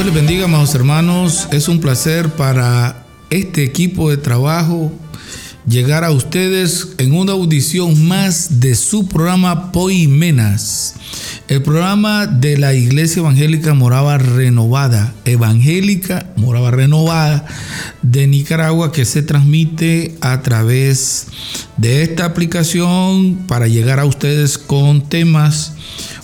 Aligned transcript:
Dios 0.00 0.14
les 0.14 0.24
bendiga, 0.24 0.46
amados 0.46 0.74
hermanos. 0.74 1.46
Es 1.52 1.68
un 1.68 1.78
placer 1.78 2.30
para 2.30 3.04
este 3.28 3.64
equipo 3.64 4.08
de 4.08 4.16
trabajo 4.16 4.90
llegar 5.66 6.04
a 6.04 6.10
ustedes 6.10 6.94
en 6.96 7.12
una 7.12 7.32
audición 7.32 8.08
más 8.08 8.60
de 8.60 8.76
su 8.76 9.06
programa 9.06 9.72
Poimenas, 9.72 10.94
el 11.50 11.62
programa 11.62 12.28
de 12.28 12.56
la 12.56 12.74
Iglesia 12.74 13.18
Evangélica 13.18 13.74
Morava 13.74 14.18
Renovada, 14.18 15.12
Evangélica 15.24 16.30
Morava 16.36 16.70
Renovada 16.70 17.44
de 18.02 18.28
Nicaragua, 18.28 18.92
que 18.92 19.04
se 19.04 19.24
transmite 19.24 20.14
a 20.20 20.42
través 20.42 21.26
de 21.76 22.04
esta 22.04 22.24
aplicación 22.24 23.34
para 23.48 23.66
llegar 23.66 23.98
a 23.98 24.04
ustedes 24.04 24.58
con 24.58 25.08
temas 25.08 25.72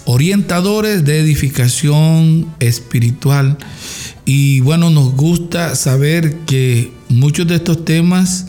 orientadores 0.05 1.05
de 1.05 1.19
edificación 1.19 2.47
espiritual. 2.61 3.59
Y 4.27 4.61
bueno, 4.61 4.91
nos 4.91 5.12
gusta 5.17 5.75
saber 5.75 6.37
que 6.47 6.93
muchos 7.09 7.48
de 7.48 7.56
estos 7.56 7.84
temas 7.84 8.47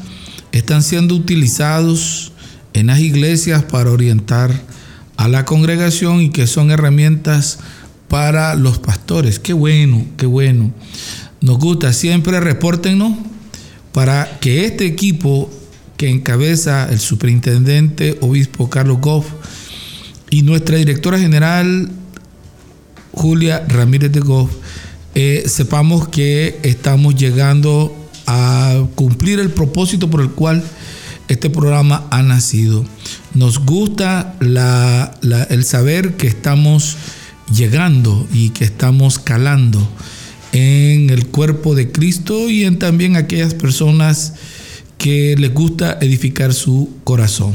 están 0.51 0.83
siendo 0.83 1.15
utilizados 1.15 2.33
en 2.73 2.87
las 2.87 2.99
iglesias 2.99 3.63
para 3.63 3.89
orientar 3.89 4.66
a 5.17 5.27
la 5.27 5.45
congregación 5.45 6.21
y 6.21 6.29
que 6.29 6.47
son 6.47 6.71
herramientas 6.71 7.59
para 8.07 8.55
los 8.55 8.79
pastores. 8.79 9.39
Qué 9.39 9.53
bueno, 9.53 10.05
qué 10.15 10.25
bueno. 10.25 10.71
Nos 11.41 11.59
gusta, 11.59 11.91
siempre 11.93 12.39
repórtenos 12.39 13.17
para 13.91 14.39
que 14.39 14.65
este 14.65 14.85
equipo 14.85 15.49
que 15.97 16.09
encabeza 16.09 16.87
el 16.89 16.99
superintendente 16.99 18.17
obispo 18.21 18.69
Carlos 18.69 18.99
Goff 19.01 19.25
y 20.29 20.43
nuestra 20.43 20.77
directora 20.77 21.17
general, 21.17 21.89
Julia 23.11 23.65
Ramírez 23.67 24.11
de 24.11 24.19
Goff, 24.19 24.51
eh, 25.15 25.45
sepamos 25.47 26.07
que 26.09 26.59
estamos 26.61 27.15
llegando 27.15 27.95
a 28.27 28.83
cumplir 28.93 29.39
el 29.39 29.49
propósito 29.49 30.09
por 30.09 30.21
el 30.21 30.29
cual 30.29 30.63
este 31.27 31.49
programa 31.49 32.07
ha 32.11 32.23
nacido. 32.23 32.85
Nos 33.33 33.59
gusta 33.59 34.35
el 34.41 35.63
saber 35.63 36.15
que 36.17 36.27
estamos 36.27 36.97
llegando 37.53 38.27
y 38.33 38.49
que 38.49 38.65
estamos 38.65 39.19
calando 39.19 39.87
en 40.51 41.09
el 41.09 41.27
cuerpo 41.27 41.75
de 41.75 41.91
Cristo 41.91 42.49
y 42.49 42.65
en 42.65 42.79
también 42.79 43.15
aquellas 43.15 43.53
personas 43.53 44.33
que 44.97 45.35
les 45.37 45.53
gusta 45.53 45.97
edificar 46.01 46.53
su 46.53 46.89
corazón. 47.03 47.53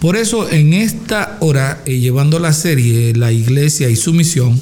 Por 0.00 0.16
eso 0.16 0.50
en 0.50 0.74
esta 0.74 1.38
hora, 1.40 1.82
eh, 1.86 1.98
llevando 1.98 2.38
la 2.38 2.52
serie 2.52 3.14
La 3.14 3.32
Iglesia 3.32 3.88
y 3.88 3.96
su 3.96 4.12
misión, 4.12 4.60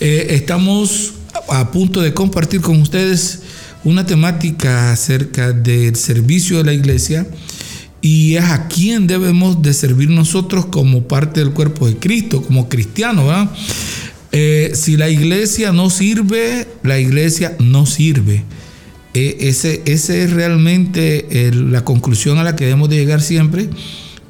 eh, 0.00 0.28
estamos 0.30 1.14
a 1.48 1.70
punto 1.70 2.00
de 2.00 2.14
compartir 2.14 2.60
con 2.60 2.80
ustedes 2.80 3.40
una 3.84 4.06
temática 4.06 4.92
acerca 4.92 5.52
del 5.52 5.96
servicio 5.96 6.58
de 6.58 6.64
la 6.64 6.72
iglesia 6.72 7.26
y 8.08 8.36
es 8.36 8.44
a 8.44 8.68
quién 8.68 9.06
debemos 9.06 9.60
de 9.60 9.74
servir 9.74 10.08
nosotros 10.08 10.64
como 10.64 11.02
parte 11.02 11.40
del 11.40 11.50
cuerpo 11.50 11.86
de 11.86 11.98
Cristo, 11.98 12.40
como 12.40 12.66
cristianos. 12.70 13.50
Eh, 14.32 14.70
si 14.72 14.96
la 14.96 15.10
iglesia 15.10 15.72
no 15.72 15.90
sirve, 15.90 16.66
la 16.82 16.98
iglesia 16.98 17.54
no 17.58 17.84
sirve. 17.84 18.44
ese, 19.12 19.82
ese, 19.84 20.22
es 20.22 20.30
realmente 20.32 21.50
la 21.52 21.84
conclusión 21.84 22.38
a 22.38 22.44
la 22.44 22.56
que 22.56 22.64
debemos 22.64 22.88
de 22.88 22.96
llegar 22.96 23.20
siempre 23.20 23.68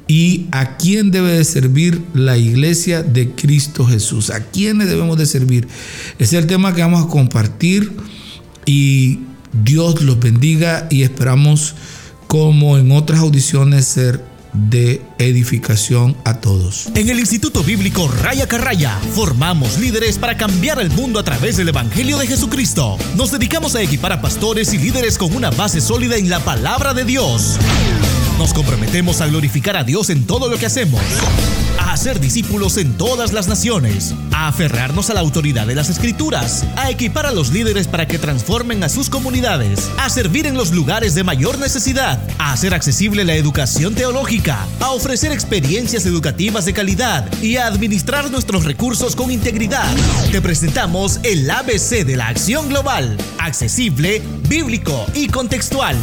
y 0.09 0.47
a 0.51 0.75
quién 0.75 1.09
debe 1.09 1.37
de 1.37 1.45
servir 1.45 2.01
la 2.13 2.37
iglesia 2.37 3.01
de 3.01 3.29
Cristo 3.31 3.85
Jesús. 3.85 4.29
¿A 4.29 4.41
quiénes 4.41 4.89
debemos 4.89 5.17
de 5.17 5.25
servir? 5.25 5.69
Ese 6.17 6.35
es 6.35 6.43
el 6.43 6.47
tema 6.47 6.75
que 6.75 6.81
vamos 6.81 7.05
a 7.05 7.07
compartir 7.07 7.93
y 8.65 9.19
Dios 9.63 10.01
los 10.01 10.19
bendiga 10.19 10.85
y 10.89 11.03
esperamos 11.03 11.75
como 12.29 12.77
en 12.77 12.91
otras 12.91 13.21
audiciones 13.21 13.85
ser 13.85 14.23
de 14.53 15.01
edificación 15.17 16.15
a 16.25 16.35
todos. 16.35 16.87
En 16.93 17.09
el 17.09 17.19
Instituto 17.19 17.63
Bíblico 17.63 18.07
Raya 18.07 18.47
Carraya 18.47 18.99
formamos 19.15 19.79
líderes 19.79 20.19
para 20.19 20.37
cambiar 20.37 20.79
el 20.79 20.91
mundo 20.91 21.19
a 21.19 21.23
través 21.23 21.57
del 21.57 21.69
Evangelio 21.69 22.19
de 22.19 22.27
Jesucristo. 22.27 22.99
Nos 23.15 23.31
dedicamos 23.31 23.73
a 23.73 23.81
equipar 23.81 24.11
a 24.11 24.21
pastores 24.21 24.71
y 24.75 24.77
líderes 24.77 25.17
con 25.17 25.35
una 25.35 25.49
base 25.49 25.81
sólida 25.81 26.17
en 26.17 26.29
la 26.29 26.39
palabra 26.39 26.93
de 26.93 27.03
Dios. 27.03 27.57
Nos 28.39 28.53
comprometemos 28.53 29.19
a 29.19 29.27
glorificar 29.27 29.75
a 29.75 29.83
Dios 29.83 30.09
en 30.09 30.25
todo 30.25 30.47
lo 30.47 30.57
que 30.57 30.65
hacemos, 30.65 31.01
a 31.77 31.91
hacer 31.91 32.21
discípulos 32.21 32.77
en 32.77 32.97
todas 32.97 33.33
las 33.33 33.49
naciones, 33.49 34.15
a 34.31 34.47
aferrarnos 34.47 35.09
a 35.09 35.13
la 35.13 35.19
autoridad 35.19 35.67
de 35.67 35.75
las 35.75 35.89
escrituras, 35.89 36.63
a 36.77 36.89
equipar 36.89 37.25
a 37.25 37.33
los 37.33 37.51
líderes 37.51 37.89
para 37.89 38.07
que 38.07 38.17
transformen 38.17 38.81
a 38.81 38.87
sus 38.87 39.09
comunidades, 39.09 39.91
a 39.97 40.09
servir 40.09 40.45
en 40.45 40.55
los 40.55 40.71
lugares 40.71 41.15
de 41.15 41.25
mayor 41.25 41.59
necesidad, 41.59 42.17
a 42.37 42.53
hacer 42.53 42.73
accesible 42.73 43.25
la 43.25 43.35
educación 43.35 43.93
teológica, 43.93 44.65
a 44.79 44.91
ofrecer 44.91 45.33
experiencias 45.33 46.05
educativas 46.05 46.63
de 46.63 46.71
calidad 46.71 47.29
y 47.43 47.57
a 47.57 47.67
administrar 47.67 48.31
nuestros 48.31 48.63
recursos 48.63 49.17
con 49.17 49.31
integridad. 49.31 49.93
Te 50.31 50.41
presentamos 50.41 51.19
el 51.23 51.51
ABC 51.51 52.05
de 52.05 52.15
la 52.15 52.29
acción 52.29 52.69
global, 52.69 53.17
accesible, 53.37 54.21
bíblico 54.47 55.05
y 55.13 55.27
contextual. 55.27 55.97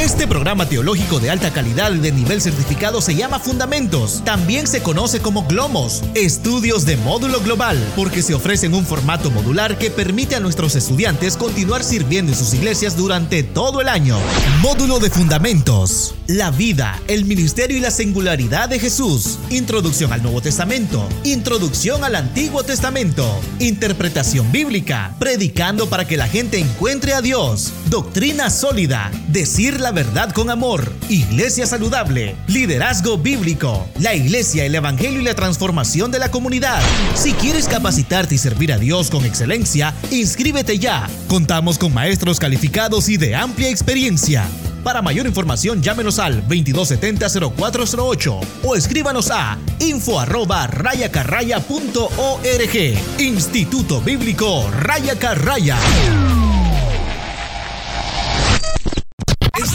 Este 0.00 0.28
programa 0.28 0.68
teológico 0.68 1.18
de 1.18 1.28
alta 1.28 1.52
calidad 1.52 1.92
y 1.92 1.98
de 1.98 2.12
nivel 2.12 2.40
certificado 2.40 3.00
se 3.00 3.16
llama 3.16 3.40
Fundamentos. 3.40 4.22
También 4.24 4.68
se 4.68 4.80
conoce 4.80 5.18
como 5.18 5.44
Glomos, 5.44 6.04
estudios 6.14 6.86
de 6.86 6.96
módulo 6.96 7.40
global, 7.40 7.76
porque 7.96 8.22
se 8.22 8.32
ofrece 8.32 8.66
en 8.66 8.74
un 8.74 8.86
formato 8.86 9.28
modular 9.32 9.76
que 9.76 9.90
permite 9.90 10.36
a 10.36 10.40
nuestros 10.40 10.76
estudiantes 10.76 11.36
continuar 11.36 11.82
sirviendo 11.82 12.30
en 12.30 12.38
sus 12.38 12.54
iglesias 12.54 12.96
durante 12.96 13.42
todo 13.42 13.80
el 13.80 13.88
año. 13.88 14.16
Módulo 14.62 15.00
de 15.00 15.10
Fundamentos. 15.10 16.14
La 16.28 16.52
vida, 16.52 17.00
el 17.08 17.24
ministerio 17.24 17.76
y 17.76 17.80
la 17.80 17.90
singularidad 17.90 18.68
de 18.68 18.78
Jesús. 18.78 19.38
Introducción 19.50 20.12
al 20.12 20.22
Nuevo 20.22 20.40
Testamento. 20.40 21.08
Introducción 21.24 22.04
al 22.04 22.14
Antiguo 22.14 22.62
Testamento. 22.62 23.26
Interpretación 23.58 24.52
bíblica. 24.52 25.16
Predicando 25.18 25.88
para 25.88 26.06
que 26.06 26.16
la 26.16 26.28
gente 26.28 26.58
encuentre 26.58 27.14
a 27.14 27.20
Dios. 27.20 27.72
Doctrina 27.86 28.50
sólida. 28.50 29.10
Decir 29.26 29.80
la 29.80 29.87
verdad 29.90 30.32
con 30.32 30.50
amor, 30.50 30.92
iglesia 31.08 31.66
saludable, 31.66 32.36
liderazgo 32.46 33.18
bíblico, 33.18 33.88
la 33.98 34.14
iglesia, 34.14 34.64
el 34.64 34.74
evangelio 34.74 35.20
y 35.20 35.24
la 35.24 35.34
transformación 35.34 36.10
de 36.10 36.18
la 36.18 36.30
comunidad. 36.30 36.80
Si 37.14 37.32
quieres 37.32 37.68
capacitarte 37.68 38.34
y 38.34 38.38
servir 38.38 38.72
a 38.72 38.78
Dios 38.78 39.10
con 39.10 39.24
excelencia, 39.24 39.94
inscríbete 40.10 40.78
ya. 40.78 41.08
Contamos 41.28 41.78
con 41.78 41.94
maestros 41.94 42.38
calificados 42.38 43.08
y 43.08 43.16
de 43.16 43.34
amplia 43.34 43.70
experiencia. 43.70 44.44
Para 44.84 45.02
mayor 45.02 45.26
información, 45.26 45.82
llámenos 45.82 46.18
al 46.18 46.46
2270-0408 46.48 48.40
o 48.64 48.76
escríbanos 48.76 49.30
a 49.30 49.58
info 49.80 50.20
arroba 50.20 50.66
rayacarraya.org. 50.66 53.18
Instituto 53.18 54.00
Bíblico 54.00 54.70
Raya 54.70 55.18
Carraya. 55.18 55.76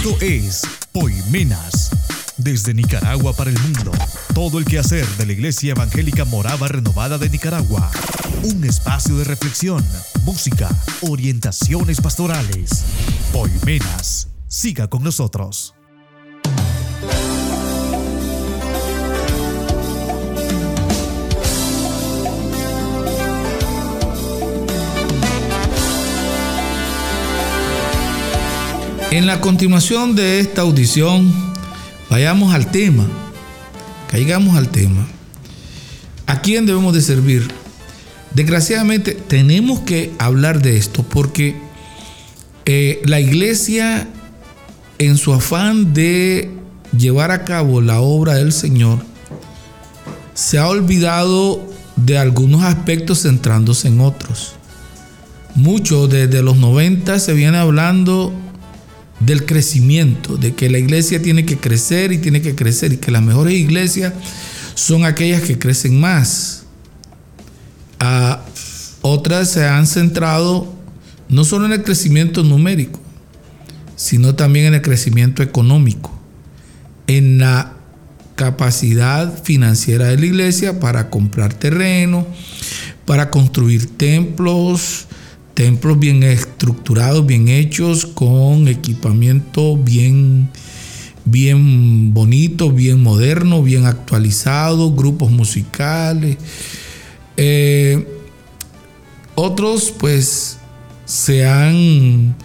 Esto 0.04 0.18
es 0.20 0.64
Poimenas. 0.92 1.90
Desde 2.36 2.74
Nicaragua 2.74 3.34
para 3.34 3.52
el 3.52 3.60
mundo. 3.62 3.94
Todo 4.36 4.60
el 4.60 4.66
quehacer 4.66 5.08
de 5.16 5.26
la 5.26 5.32
Iglesia 5.32 5.72
Evangélica 5.72 6.26
Morava 6.26 6.68
Renovada 6.68 7.18
de 7.18 7.30
Nicaragua. 7.30 7.90
Un 8.44 8.66
espacio 8.66 9.16
de 9.16 9.24
reflexión, 9.24 9.82
música, 10.26 10.70
orientaciones 11.04 12.02
pastorales. 12.02 12.84
Poimenas. 13.32 14.28
Siga 14.50 14.90
con 14.90 15.04
nosotros. 15.04 15.74
En 29.14 29.28
la 29.28 29.42
continuación 29.42 30.16
de 30.16 30.40
esta 30.40 30.64
audición, 30.64 31.32
vayamos 32.10 32.52
al 32.52 32.72
tema, 32.72 33.08
caigamos 34.10 34.58
al 34.58 34.70
tema. 34.70 35.06
¿A 36.26 36.42
quién 36.42 36.66
debemos 36.66 36.96
de 36.96 37.02
servir? 37.04 37.48
Desgraciadamente 38.34 39.12
tenemos 39.12 39.82
que 39.82 40.12
hablar 40.18 40.64
de 40.64 40.78
esto 40.78 41.04
porque 41.04 41.56
eh, 42.66 43.04
la 43.06 43.20
iglesia 43.20 44.08
en 44.98 45.18
su 45.18 45.32
afán 45.32 45.94
de 45.94 46.52
llevar 46.98 47.30
a 47.30 47.46
cabo 47.46 47.82
la 47.82 48.02
obra 48.02 48.34
del 48.34 48.52
Señor 48.52 48.98
se 50.34 50.58
ha 50.58 50.68
olvidado 50.68 51.62
de 51.98 52.18
algunos 52.18 52.64
aspectos 52.64 53.22
centrándose 53.22 53.90
en 53.90 54.02
otros. 54.02 54.54
Mucho 55.54 56.08
desde 56.08 56.42
los 56.42 56.58
90 56.58 57.20
se 57.20 57.34
viene 57.34 57.60
hablando 57.60 58.34
del 59.26 59.46
crecimiento, 59.46 60.38
de 60.38 60.54
que 60.54 60.70
la 60.70 60.78
iglesia 60.78 61.22
tiene 61.22 61.46
que 61.46 61.58
crecer 61.58 62.12
y 62.12 62.18
tiene 62.18 62.42
que 62.42 62.56
crecer 62.56 62.94
y 62.94 62.98
que 62.98 63.12
las 63.12 63.22
mejores 63.22 63.54
iglesias 63.54 64.14
son 64.76 65.06
aquellas 65.06 65.42
que 65.44 65.58
crecen 65.60 66.00
más. 66.00 66.66
Otras 69.02 69.52
se 69.52 69.66
han 69.66 69.86
centrado 69.88 70.74
no 71.30 71.44
solo 71.44 71.66
en 71.66 71.74
el 71.74 71.84
crecimiento 71.84 72.44
numérico, 72.44 73.00
sino 73.96 74.36
también 74.36 74.68
en 74.68 74.74
el 74.76 74.82
crecimiento 74.82 75.44
económico, 75.44 76.18
en 77.08 77.38
la 77.38 77.74
capacidad 78.36 79.42
financiera 79.44 80.08
de 80.08 80.18
la 80.18 80.26
iglesia 80.26 80.80
para 80.80 81.10
comprar 81.10 81.54
terreno, 81.54 82.26
para 83.06 83.30
construir 83.30 83.98
templos, 83.98 85.08
templos 85.54 86.00
bien 86.00 86.24
estructurados, 86.54 87.26
bien 87.26 87.48
hechos, 87.48 88.06
con 88.06 88.68
equipamiento 88.68 89.76
bien, 89.76 90.50
bien 91.26 92.14
bonito, 92.14 92.72
bien 92.72 93.02
moderno, 93.02 93.64
bien 93.64 93.86
actualizado, 93.86 94.94
grupos 94.94 95.32
musicales. 95.32 96.38
Eh, 97.38 98.08
otros 99.36 99.92
pues 99.98 100.58
se 101.06 101.46
han 101.46 102.36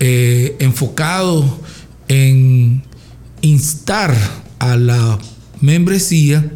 eh, 0.00 0.56
enfocado 0.58 1.60
en 2.08 2.82
instar 3.42 4.16
a 4.58 4.76
la 4.76 5.18
membresía 5.60 6.50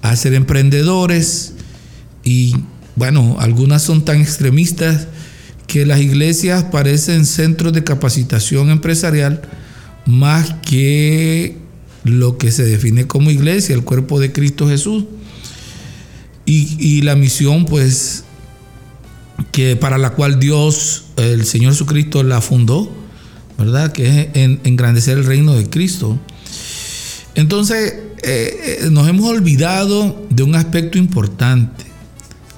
a 0.00 0.16
ser 0.16 0.34
emprendedores 0.34 1.52
y 2.24 2.56
bueno, 2.96 3.36
algunas 3.38 3.82
son 3.82 4.04
tan 4.06 4.22
extremistas 4.22 5.06
que 5.66 5.86
las 5.86 6.00
iglesias 6.00 6.64
parecen 6.64 7.26
centros 7.26 7.72
de 7.72 7.84
capacitación 7.84 8.70
empresarial 8.70 9.42
más 10.06 10.54
que 10.62 11.56
lo 12.04 12.38
que 12.38 12.52
se 12.52 12.64
define 12.64 13.06
como 13.06 13.30
iglesia, 13.30 13.74
el 13.74 13.82
cuerpo 13.82 14.20
de 14.20 14.32
Cristo 14.32 14.68
Jesús. 14.68 15.04
Y, 16.48 17.02
la 17.02 17.16
misión, 17.16 17.64
pues, 17.64 18.22
que 19.50 19.74
para 19.74 19.98
la 19.98 20.10
cual 20.10 20.38
Dios, 20.38 21.06
el 21.16 21.44
Señor 21.44 21.72
Jesucristo, 21.72 22.22
la 22.22 22.40
fundó, 22.40 22.88
¿verdad? 23.58 23.90
Que 23.90 24.30
es 24.32 24.58
engrandecer 24.62 25.18
el 25.18 25.24
reino 25.24 25.54
de 25.54 25.68
Cristo. 25.68 26.16
Entonces, 27.34 27.94
eh, 28.22 28.78
eh, 28.82 28.90
nos 28.92 29.08
hemos 29.08 29.28
olvidado 29.28 30.24
de 30.30 30.44
un 30.44 30.54
aspecto 30.54 30.98
importante. 30.98 31.84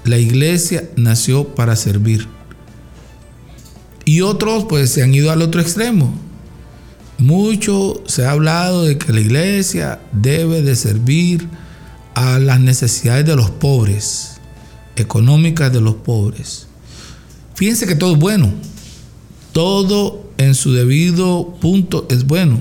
La 0.04 0.18
iglesia 0.18 0.84
nació 0.96 1.54
para 1.54 1.74
servir. 1.74 2.28
Y 4.08 4.22
otros 4.22 4.64
pues 4.64 4.88
se 4.88 5.02
han 5.02 5.12
ido 5.12 5.30
al 5.30 5.42
otro 5.42 5.60
extremo. 5.60 6.18
Mucho 7.18 8.02
se 8.06 8.24
ha 8.24 8.30
hablado 8.30 8.86
de 8.86 8.96
que 8.96 9.12
la 9.12 9.20
iglesia 9.20 10.00
debe 10.12 10.62
de 10.62 10.76
servir 10.76 11.46
a 12.14 12.38
las 12.38 12.58
necesidades 12.58 13.26
de 13.26 13.36
los 13.36 13.50
pobres, 13.50 14.40
económicas 14.96 15.70
de 15.74 15.82
los 15.82 15.96
pobres. 15.96 16.68
Fíjense 17.54 17.86
que 17.86 17.96
todo 17.96 18.14
es 18.14 18.18
bueno. 18.18 18.50
Todo 19.52 20.24
en 20.38 20.54
su 20.54 20.72
debido 20.72 21.58
punto 21.60 22.06
es 22.08 22.26
bueno. 22.26 22.60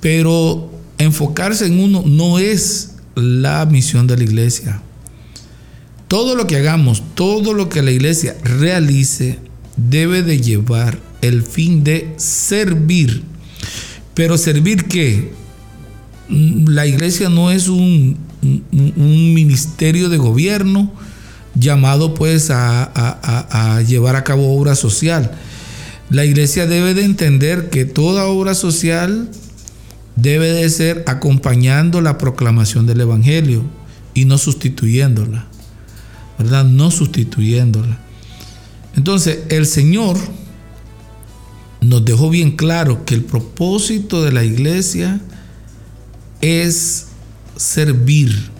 Pero 0.00 0.68
enfocarse 0.98 1.66
en 1.66 1.78
uno 1.78 2.02
no 2.04 2.40
es 2.40 2.96
la 3.14 3.64
misión 3.66 4.08
de 4.08 4.16
la 4.16 4.24
iglesia. 4.24 4.82
Todo 6.08 6.34
lo 6.34 6.48
que 6.48 6.56
hagamos, 6.56 7.04
todo 7.14 7.54
lo 7.54 7.68
que 7.68 7.82
la 7.82 7.92
iglesia 7.92 8.36
realice, 8.42 9.38
debe 9.88 10.22
de 10.22 10.40
llevar 10.40 10.98
el 11.22 11.42
fin 11.42 11.84
de 11.84 12.14
servir. 12.16 13.22
Pero 14.14 14.36
servir 14.36 14.84
qué? 14.84 15.32
Mm, 16.28 16.68
la 16.68 16.86
iglesia 16.86 17.28
no 17.28 17.50
es 17.50 17.68
un, 17.68 18.18
ministerio 18.72 20.08
de 20.08 20.16
gobierno 20.16 20.90
llamado 21.54 22.14
pues 22.14 22.50
a, 22.50 22.90
a 22.94 23.82
llevar 23.82 24.16
a 24.16 24.24
cabo 24.24 24.56
obra 24.56 24.74
social. 24.74 25.32
La 26.08 26.24
iglesia 26.24 26.66
debe 26.66 26.94
de 26.94 27.04
entender 27.04 27.68
que 27.68 27.84
toda 27.84 28.26
obra 28.26 28.54
social 28.54 29.28
debe 30.16 30.52
de 30.52 30.68
ser 30.70 31.04
acompañando 31.06 32.00
la 32.00 32.18
proclamación 32.18 32.86
del 32.86 33.02
Evangelio 33.02 33.62
y 34.14 34.24
no 34.24 34.38
sustituyéndola. 34.38 35.46
¿Verdad? 36.38 36.64
No 36.64 36.90
sustituyéndola. 36.90 37.98
Entonces, 38.96 39.40
el 39.48 39.66
Señor 39.66 40.18
nos 41.80 42.04
dejó 42.04 42.30
bien 42.30 42.56
claro 42.56 43.04
que 43.04 43.14
el 43.14 43.24
propósito 43.24 44.22
de 44.22 44.32
la 44.32 44.44
iglesia 44.44 45.20
es 46.40 47.08
servir. 47.56 48.50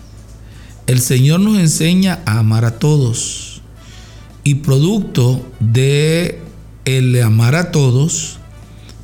El 0.87 1.01
Señor 1.01 1.39
nos 1.39 1.59
enseña 1.59 2.21
a 2.25 2.39
amar 2.39 2.65
a 2.65 2.79
todos. 2.79 3.61
Y 4.43 4.55
producto 4.55 5.47
de 5.59 6.39
el 6.85 7.21
amar 7.21 7.55
a 7.55 7.71
todos, 7.71 8.39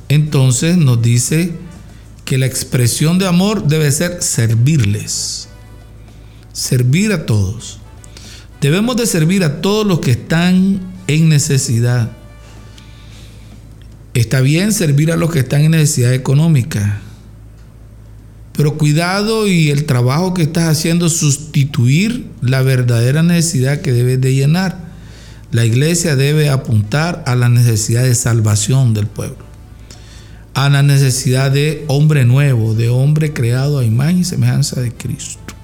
entonces 0.08 0.76
nos 0.76 1.00
dice 1.00 1.54
que 2.24 2.38
la 2.38 2.46
expresión 2.46 3.18
de 3.18 3.28
amor 3.28 3.68
debe 3.68 3.90
ser 3.92 4.22
servirles. 4.22 5.48
Servir 6.52 7.12
a 7.12 7.24
todos. 7.24 7.78
Debemos 8.60 8.96
de 8.96 9.06
servir 9.06 9.44
a 9.44 9.60
todos 9.60 9.86
los 9.86 10.00
que 10.00 10.10
están 10.10 10.87
en 11.08 11.28
necesidad. 11.28 12.12
Está 14.14 14.40
bien 14.40 14.72
servir 14.72 15.10
a 15.10 15.16
los 15.16 15.30
que 15.30 15.40
están 15.40 15.62
en 15.62 15.72
necesidad 15.72 16.14
económica, 16.14 17.00
pero 18.56 18.76
cuidado 18.76 19.46
y 19.46 19.70
el 19.70 19.84
trabajo 19.84 20.34
que 20.34 20.42
estás 20.42 20.68
haciendo 20.68 21.08
sustituir 21.08 22.26
la 22.40 22.62
verdadera 22.62 23.22
necesidad 23.22 23.80
que 23.80 23.92
debes 23.92 24.20
de 24.20 24.34
llenar. 24.34 24.88
La 25.50 25.64
iglesia 25.64 26.14
debe 26.14 26.50
apuntar 26.50 27.22
a 27.26 27.34
la 27.34 27.48
necesidad 27.48 28.02
de 28.02 28.14
salvación 28.14 28.92
del 28.92 29.06
pueblo, 29.06 29.38
a 30.52 30.68
la 30.68 30.82
necesidad 30.82 31.50
de 31.50 31.84
hombre 31.88 32.26
nuevo, 32.26 32.74
de 32.74 32.90
hombre 32.90 33.32
creado 33.32 33.78
a 33.78 33.84
imagen 33.84 34.18
y 34.18 34.24
semejanza 34.24 34.80
de 34.80 34.92
Cristo. 34.92 35.54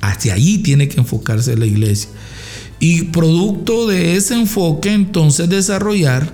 Hacia 0.00 0.34
allí 0.34 0.58
tiene 0.58 0.88
que 0.88 1.00
enfocarse 1.00 1.56
la 1.56 1.66
iglesia. 1.66 2.10
Y 2.80 3.04
producto 3.04 3.86
de 3.86 4.16
ese 4.16 4.34
enfoque, 4.34 4.92
entonces 4.92 5.48
desarrollar 5.48 6.32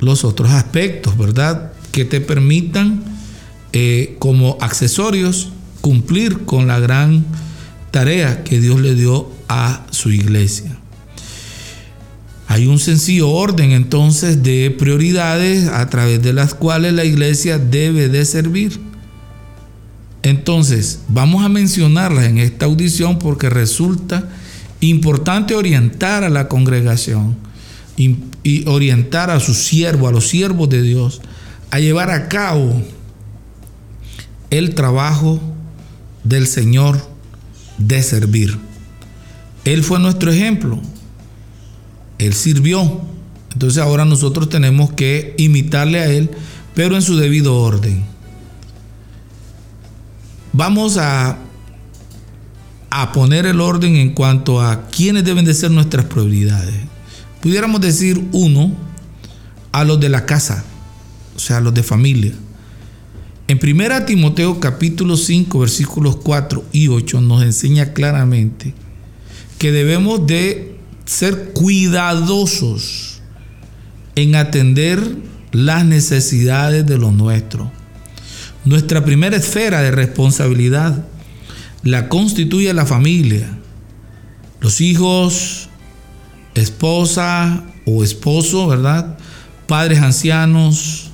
los 0.00 0.24
otros 0.24 0.50
aspectos, 0.50 1.16
¿verdad? 1.16 1.72
Que 1.92 2.04
te 2.04 2.20
permitan 2.20 3.02
eh, 3.72 4.16
como 4.18 4.58
accesorios 4.60 5.50
cumplir 5.80 6.44
con 6.44 6.66
la 6.66 6.80
gran 6.80 7.24
tarea 7.90 8.42
que 8.42 8.60
Dios 8.60 8.80
le 8.80 8.94
dio 8.94 9.30
a 9.48 9.86
su 9.90 10.10
iglesia. 10.10 10.76
Hay 12.48 12.66
un 12.66 12.78
sencillo 12.78 13.30
orden 13.30 13.72
entonces 13.72 14.42
de 14.42 14.74
prioridades 14.76 15.68
a 15.68 15.88
través 15.88 16.22
de 16.22 16.32
las 16.32 16.54
cuales 16.54 16.92
la 16.92 17.04
iglesia 17.04 17.58
debe 17.58 18.08
de 18.08 18.24
servir. 18.24 18.80
Entonces, 20.22 21.00
vamos 21.08 21.44
a 21.44 21.48
mencionarlas 21.48 22.24
en 22.24 22.38
esta 22.38 22.66
audición 22.66 23.18
porque 23.18 23.50
resulta 23.50 24.28
Importante 24.80 25.54
orientar 25.54 26.24
a 26.24 26.28
la 26.28 26.48
congregación 26.48 27.36
y 27.96 28.68
orientar 28.68 29.30
a 29.30 29.40
sus 29.40 29.56
siervos, 29.56 30.08
a 30.08 30.12
los 30.12 30.28
siervos 30.28 30.68
de 30.68 30.82
Dios, 30.82 31.22
a 31.70 31.80
llevar 31.80 32.10
a 32.10 32.28
cabo 32.28 32.82
el 34.50 34.74
trabajo 34.74 35.40
del 36.24 36.46
Señor 36.46 37.00
de 37.78 38.02
servir. 38.02 38.58
Él 39.64 39.82
fue 39.82 39.98
nuestro 39.98 40.30
ejemplo. 40.30 40.80
Él 42.18 42.34
sirvió. 42.34 43.00
Entonces 43.52 43.82
ahora 43.82 44.04
nosotros 44.04 44.48
tenemos 44.48 44.92
que 44.92 45.34
imitarle 45.38 46.00
a 46.00 46.06
Él, 46.06 46.30
pero 46.74 46.94
en 46.94 47.02
su 47.02 47.16
debido 47.16 47.56
orden. 47.56 48.04
Vamos 50.52 50.98
a 50.98 51.38
a 53.02 53.12
poner 53.12 53.44
el 53.44 53.60
orden 53.60 53.96
en 53.96 54.14
cuanto 54.14 54.62
a 54.62 54.88
quiénes 54.88 55.22
deben 55.22 55.44
de 55.44 55.52
ser 55.52 55.70
nuestras 55.70 56.06
prioridades. 56.06 56.74
Pudiéramos 57.42 57.82
decir 57.82 58.26
uno, 58.32 58.74
a 59.70 59.84
los 59.84 60.00
de 60.00 60.08
la 60.08 60.24
casa, 60.24 60.64
o 61.34 61.38
sea, 61.38 61.58
a 61.58 61.60
los 61.60 61.74
de 61.74 61.82
familia. 61.82 62.32
En 63.48 63.60
1 63.62 64.06
Timoteo 64.06 64.60
capítulo 64.60 65.18
5 65.18 65.58
versículos 65.58 66.16
4 66.16 66.64
y 66.72 66.88
8 66.88 67.20
nos 67.20 67.42
enseña 67.42 67.92
claramente 67.92 68.72
que 69.58 69.72
debemos 69.72 70.26
de 70.26 70.78
ser 71.04 71.52
cuidadosos 71.52 73.20
en 74.14 74.36
atender 74.36 75.18
las 75.52 75.84
necesidades 75.84 76.86
de 76.86 76.96
los 76.96 77.12
nuestros. 77.12 77.68
Nuestra 78.64 79.04
primera 79.04 79.36
esfera 79.36 79.82
de 79.82 79.90
responsabilidad 79.90 81.06
la 81.86 82.08
constituye 82.08 82.74
la 82.74 82.84
familia, 82.84 83.48
los 84.60 84.80
hijos, 84.80 85.68
esposa 86.56 87.62
o 87.84 88.02
esposo, 88.02 88.66
¿verdad? 88.66 89.16
Padres 89.68 90.00
ancianos, 90.00 91.10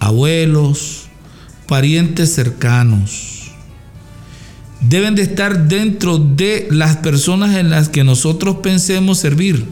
abuelos, 0.00 1.04
parientes 1.68 2.34
cercanos. 2.34 3.52
Deben 4.80 5.14
de 5.14 5.22
estar 5.22 5.68
dentro 5.68 6.18
de 6.18 6.66
las 6.70 6.96
personas 6.96 7.56
en 7.56 7.70
las 7.70 7.88
que 7.88 8.02
nosotros 8.02 8.56
pensemos 8.56 9.18
servir. 9.18 9.64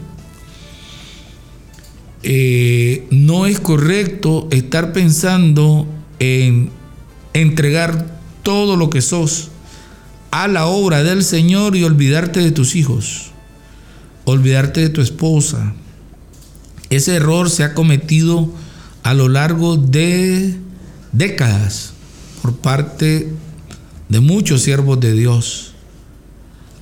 Eh, 2.23 3.05
no 3.11 3.47
es 3.47 3.59
correcto 3.59 4.47
estar 4.51 4.93
pensando 4.93 5.85
en 6.19 6.69
entregar 7.33 8.17
todo 8.43 8.77
lo 8.77 8.89
que 8.89 9.01
sos 9.01 9.50
a 10.31 10.47
la 10.47 10.65
obra 10.65 11.03
del 11.03 11.23
Señor 11.23 11.75
y 11.75 11.83
olvidarte 11.83 12.39
de 12.39 12.51
tus 12.51 12.75
hijos, 12.75 13.31
olvidarte 14.25 14.81
de 14.81 14.89
tu 14.89 15.01
esposa. 15.01 15.73
Ese 16.89 17.15
error 17.15 17.49
se 17.49 17.63
ha 17.63 17.73
cometido 17.73 18.51
a 19.03 19.13
lo 19.13 19.29
largo 19.29 19.77
de 19.77 20.55
décadas 21.11 21.93
por 22.41 22.55
parte 22.55 23.29
de 24.09 24.19
muchos 24.19 24.61
siervos 24.61 24.99
de 24.99 25.13
Dios. 25.13 25.73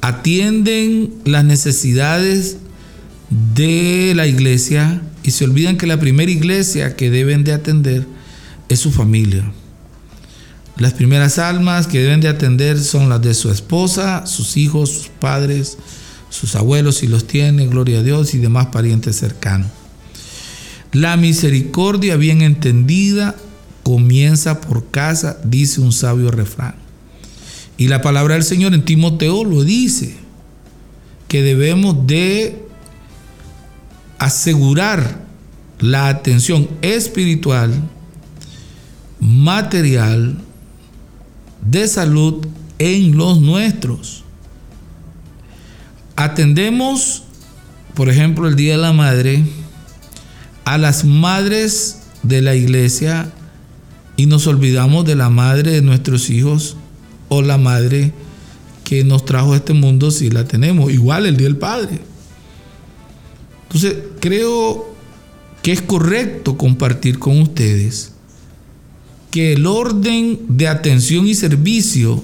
Atienden 0.02 1.14
las 1.26 1.44
necesidades 1.44 2.58
de 3.30 4.14
la 4.16 4.28
iglesia 4.28 5.02
y 5.24 5.32
se 5.32 5.46
olvidan 5.46 5.78
que 5.78 5.88
la 5.88 6.00
primera 6.00 6.32
iglesia 6.32 6.96
que 6.96 7.10
deben 7.10 7.44
de 7.44 7.54
atender 7.54 8.08
es 8.70 8.80
su 8.80 8.92
familia. 8.92 9.52
Las 10.80 10.94
primeras 10.94 11.40
almas 11.40 11.88
que 11.88 12.00
deben 12.00 12.22
de 12.22 12.30
atender 12.30 12.80
son 12.80 13.10
las 13.10 13.22
de 13.22 13.34
su 13.34 13.52
esposa, 13.52 14.26
sus 14.26 14.56
hijos, 14.56 14.90
sus 14.90 15.08
padres, 15.10 15.78
sus 16.30 16.56
abuelos 16.56 16.98
si 16.98 17.08
los 17.08 17.28
tiene, 17.28 17.68
gloria 17.68 18.00
a 18.00 18.04
Dios, 18.04 18.34
y 18.34 18.38
demás 18.38 18.68
parientes 18.68 19.18
cercanos. 19.18 19.68
La 20.94 21.18
misericordia 21.18 22.16
bien 22.16 22.42
entendida 22.42 23.36
comienza 23.84 24.62
por 24.62 24.90
casa, 24.90 25.38
dice 25.44 25.82
un 25.82 25.92
sabio 25.92 26.32
refrán. 26.32 26.76
Y 27.78 27.90
la 27.90 28.02
palabra 28.02 28.36
del 28.36 28.44
Señor 28.44 28.74
en 28.74 28.86
Timoteo 28.86 29.44
lo 29.44 29.66
dice, 29.66 30.16
que 31.28 31.44
debemos 31.44 32.08
de 32.08 32.66
asegurar 34.18 35.26
la 35.80 36.08
atención 36.08 36.70
espiritual, 36.82 37.74
material, 39.20 40.38
de 41.62 41.88
salud 41.88 42.46
en 42.78 43.18
los 43.18 43.40
nuestros. 43.42 44.24
Atendemos, 46.16 47.24
por 47.94 48.10
ejemplo, 48.10 48.48
el 48.48 48.56
Día 48.56 48.74
de 48.74 48.82
la 48.82 48.94
Madre, 48.94 49.44
a 50.66 50.78
las 50.78 51.06
madres 51.06 52.00
de 52.24 52.42
la 52.42 52.56
iglesia 52.56 53.32
y 54.18 54.26
nos 54.26 54.48
olvidamos 54.48 55.06
de 55.06 55.16
la 55.16 55.30
madre 55.30 55.72
de 55.72 55.82
nuestros 55.82 56.30
hijos 56.30 56.76
o 57.30 57.42
la 57.42 57.58
madre 57.58 58.12
que 58.84 59.04
nos 59.04 59.24
trajo 59.24 59.54
a 59.54 59.58
este 59.58 59.74
mundo 59.74 60.12
si 60.12 60.30
la 60.30 60.46
tenemos. 60.46 60.92
Igual 60.92 61.26
el 61.26 61.38
Día 61.38 61.48
del 61.48 61.58
Padre. 61.58 62.00
Entonces, 63.64 63.98
creo 64.20 64.94
que 65.62 65.72
es 65.72 65.82
correcto 65.82 66.58
compartir 66.58 67.20
con 67.20 67.42
ustedes 67.42 68.14
que 69.32 69.54
el 69.54 69.66
orden 69.68 70.40
de 70.48 70.68
atención 70.68 71.28
y 71.28 71.36
servicio 71.36 72.24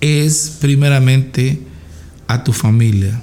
es 0.00 0.56
primeramente 0.60 1.60
a 2.26 2.42
tu 2.42 2.52
familia. 2.52 3.22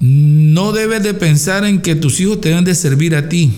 No 0.00 0.72
debes 0.72 1.02
de 1.02 1.14
pensar 1.14 1.64
en 1.64 1.80
que 1.80 1.94
tus 1.94 2.20
hijos 2.20 2.40
te 2.40 2.48
deben 2.48 2.64
de 2.64 2.74
servir 2.74 3.14
a 3.14 3.28
ti, 3.28 3.54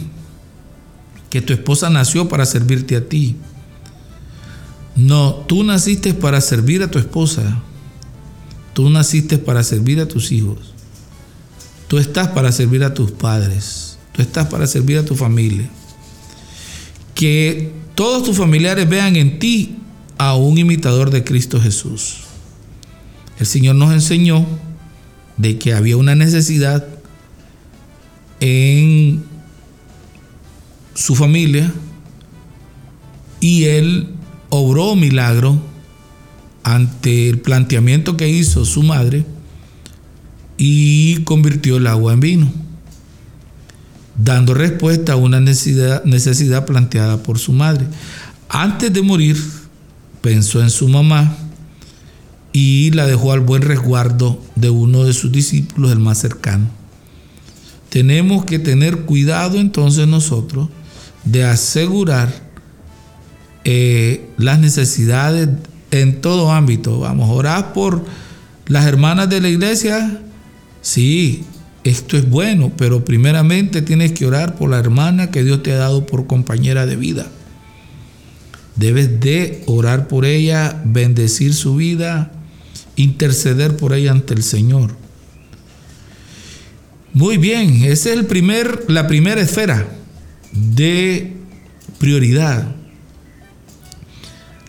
que 1.30 1.40
tu 1.40 1.52
esposa 1.52 1.88
nació 1.88 2.28
para 2.28 2.44
servirte 2.46 2.96
a 2.96 3.08
ti. 3.08 3.36
No, 4.96 5.34
tú 5.48 5.64
naciste 5.64 6.14
para 6.14 6.40
servir 6.40 6.82
a 6.82 6.90
tu 6.90 6.98
esposa. 6.98 7.62
Tú 8.74 8.90
naciste 8.90 9.38
para 9.38 9.62
servir 9.62 10.00
a 10.00 10.06
tus 10.06 10.32
hijos. 10.32 10.58
Tú 11.88 11.98
estás 11.98 12.28
para 12.28 12.52
servir 12.52 12.82
a 12.84 12.92
tus 12.92 13.12
padres. 13.12 13.98
Tú 14.12 14.22
estás 14.22 14.48
para 14.48 14.66
servir 14.66 14.98
a 14.98 15.04
tu 15.04 15.14
familia 15.14 15.70
que 17.14 17.72
todos 17.94 18.24
tus 18.24 18.36
familiares 18.36 18.88
vean 18.88 19.16
en 19.16 19.38
ti 19.38 19.76
a 20.18 20.34
un 20.34 20.58
imitador 20.58 21.10
de 21.10 21.24
Cristo 21.24 21.60
Jesús. 21.60 22.18
El 23.38 23.46
Señor 23.46 23.76
nos 23.76 23.92
enseñó 23.92 24.46
de 25.36 25.58
que 25.58 25.72
había 25.74 25.96
una 25.96 26.14
necesidad 26.14 26.86
en 28.40 29.24
su 30.94 31.14
familia 31.14 31.72
y 33.40 33.64
Él 33.64 34.08
obró 34.50 34.94
milagro 34.94 35.60
ante 36.62 37.28
el 37.28 37.40
planteamiento 37.40 38.16
que 38.16 38.28
hizo 38.28 38.64
su 38.64 38.82
madre 38.82 39.24
y 40.56 41.16
convirtió 41.24 41.76
el 41.76 41.86
agua 41.86 42.12
en 42.12 42.20
vino 42.20 42.63
dando 44.16 44.54
respuesta 44.54 45.14
a 45.14 45.16
una 45.16 45.40
necesidad, 45.40 46.04
necesidad 46.04 46.66
planteada 46.66 47.22
por 47.22 47.38
su 47.38 47.52
madre. 47.52 47.86
Antes 48.48 48.92
de 48.92 49.02
morir, 49.02 49.36
pensó 50.20 50.62
en 50.62 50.70
su 50.70 50.88
mamá 50.88 51.36
y 52.52 52.90
la 52.92 53.06
dejó 53.06 53.32
al 53.32 53.40
buen 53.40 53.62
resguardo 53.62 54.40
de 54.54 54.70
uno 54.70 55.04
de 55.04 55.12
sus 55.12 55.32
discípulos, 55.32 55.92
el 55.92 55.98
más 55.98 56.18
cercano. 56.18 56.68
Tenemos 57.88 58.44
que 58.44 58.58
tener 58.58 59.00
cuidado 59.00 59.58
entonces 59.58 60.06
nosotros 60.06 60.68
de 61.24 61.44
asegurar 61.44 62.32
eh, 63.64 64.30
las 64.36 64.58
necesidades 64.58 65.48
en 65.90 66.20
todo 66.20 66.52
ámbito. 66.52 67.00
Vamos, 67.00 67.30
orar 67.30 67.72
por 67.72 68.04
las 68.66 68.86
hermanas 68.86 69.28
de 69.28 69.40
la 69.40 69.48
iglesia. 69.48 70.20
Sí, 70.80 71.44
esto 71.84 72.16
es 72.16 72.28
bueno, 72.28 72.72
pero 72.76 73.04
primeramente 73.04 73.82
tienes 73.82 74.12
que 74.12 74.26
orar 74.26 74.56
por 74.56 74.70
la 74.70 74.78
hermana 74.78 75.30
que 75.30 75.44
Dios 75.44 75.62
te 75.62 75.72
ha 75.72 75.76
dado 75.76 76.06
por 76.06 76.26
compañera 76.26 76.86
de 76.86 76.96
vida. 76.96 77.26
Debes 78.76 79.20
de 79.20 79.62
orar 79.66 80.08
por 80.08 80.24
ella, 80.24 80.82
bendecir 80.86 81.52
su 81.52 81.76
vida, 81.76 82.32
interceder 82.96 83.76
por 83.76 83.92
ella 83.92 84.12
ante 84.12 84.32
el 84.32 84.42
Señor. 84.42 84.96
Muy 87.12 87.36
bien, 87.36 87.84
esa 87.84 88.10
es 88.10 88.16
el 88.16 88.26
primer, 88.26 88.86
la 88.88 89.06
primera 89.06 89.40
esfera 89.40 89.86
de 90.52 91.34
prioridad. 91.98 92.74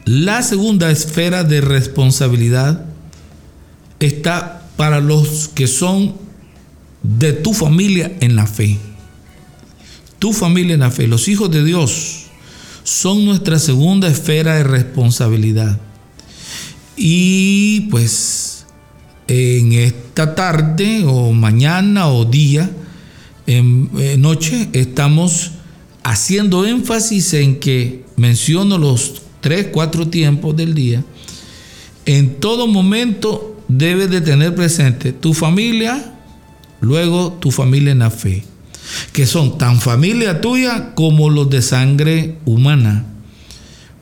La 0.04 0.44
segunda 0.44 0.92
esfera 0.92 1.44
de 1.44 1.62
responsabilidad 1.62 2.86
está 4.00 4.68
para 4.76 5.00
los 5.00 5.48
que 5.48 5.66
son 5.66 6.25
de 7.06 7.34
tu 7.34 7.54
familia 7.54 8.12
en 8.20 8.36
la 8.36 8.48
fe. 8.48 8.78
Tu 10.20 10.34
familia 10.34 10.74
en 10.74 10.80
la 10.80 10.92
fe. 10.92 11.08
Los 11.08 11.28
hijos 11.28 11.52
de 11.52 11.64
Dios 11.64 12.26
son 12.84 13.26
nuestra 13.26 13.60
segunda 13.60 14.08
esfera 14.08 14.56
de 14.56 14.64
responsabilidad. 14.64 15.80
Y 16.96 17.82
pues 17.92 18.66
en 19.28 19.74
esta 19.74 20.36
tarde 20.36 21.04
o 21.06 21.32
mañana 21.32 22.10
o 22.10 22.26
día, 22.26 22.70
en, 23.48 23.90
noche, 24.22 24.70
estamos 24.74 25.52
haciendo 26.04 26.66
énfasis 26.66 27.34
en 27.34 27.60
que 27.60 28.06
menciono 28.16 28.78
los 28.78 29.22
tres, 29.42 29.68
cuatro 29.72 30.08
tiempos 30.08 30.56
del 30.56 30.74
día. 30.74 31.04
En 32.06 32.36
todo 32.40 32.68
momento 32.68 33.62
debes 33.68 34.10
de 34.10 34.22
tener 34.22 34.56
presente 34.56 35.12
tu 35.12 35.34
familia, 35.34 36.15
Luego 36.82 37.34
tu 37.34 37.52
familia 37.52 37.92
en 37.92 38.00
la 38.00 38.12
fe, 38.12 38.44
que 39.14 39.26
son 39.26 39.58
tan 39.58 39.80
familia 39.80 40.42
tuya 40.42 40.94
como 40.96 41.30
los 41.30 41.50
de 41.50 41.62
sangre 41.62 42.38
humana. 42.46 43.06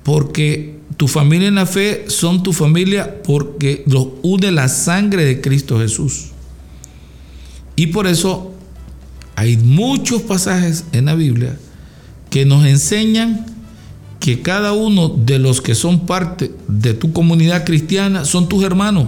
Porque 0.03 0.79
tu 0.97 1.07
familia 1.07 1.47
en 1.47 1.55
la 1.55 1.65
fe 1.65 2.05
son 2.07 2.43
tu 2.43 2.53
familia 2.53 3.21
porque 3.23 3.83
los 3.87 4.07
une 4.21 4.51
la 4.51 4.67
sangre 4.67 5.23
de 5.25 5.41
Cristo 5.41 5.79
Jesús. 5.79 6.31
Y 7.75 7.87
por 7.87 8.05
eso 8.07 8.53
Hay 9.35 9.57
muchos 9.57 10.21
pasajes 10.21 10.85
en 10.91 11.05
la 11.05 11.15
Biblia 11.15 11.57
que 12.29 12.45
nos 12.45 12.65
enseñan 12.65 13.45
que 14.19 14.41
cada 14.41 14.73
uno 14.73 15.09
de 15.09 15.39
los 15.39 15.61
que 15.61 15.75
son 15.75 16.05
parte 16.05 16.51
de 16.67 16.93
tu 16.93 17.11
comunidad 17.11 17.65
cristiana 17.65 18.25
son 18.25 18.47
tus 18.47 18.63
hermanos. 18.63 19.07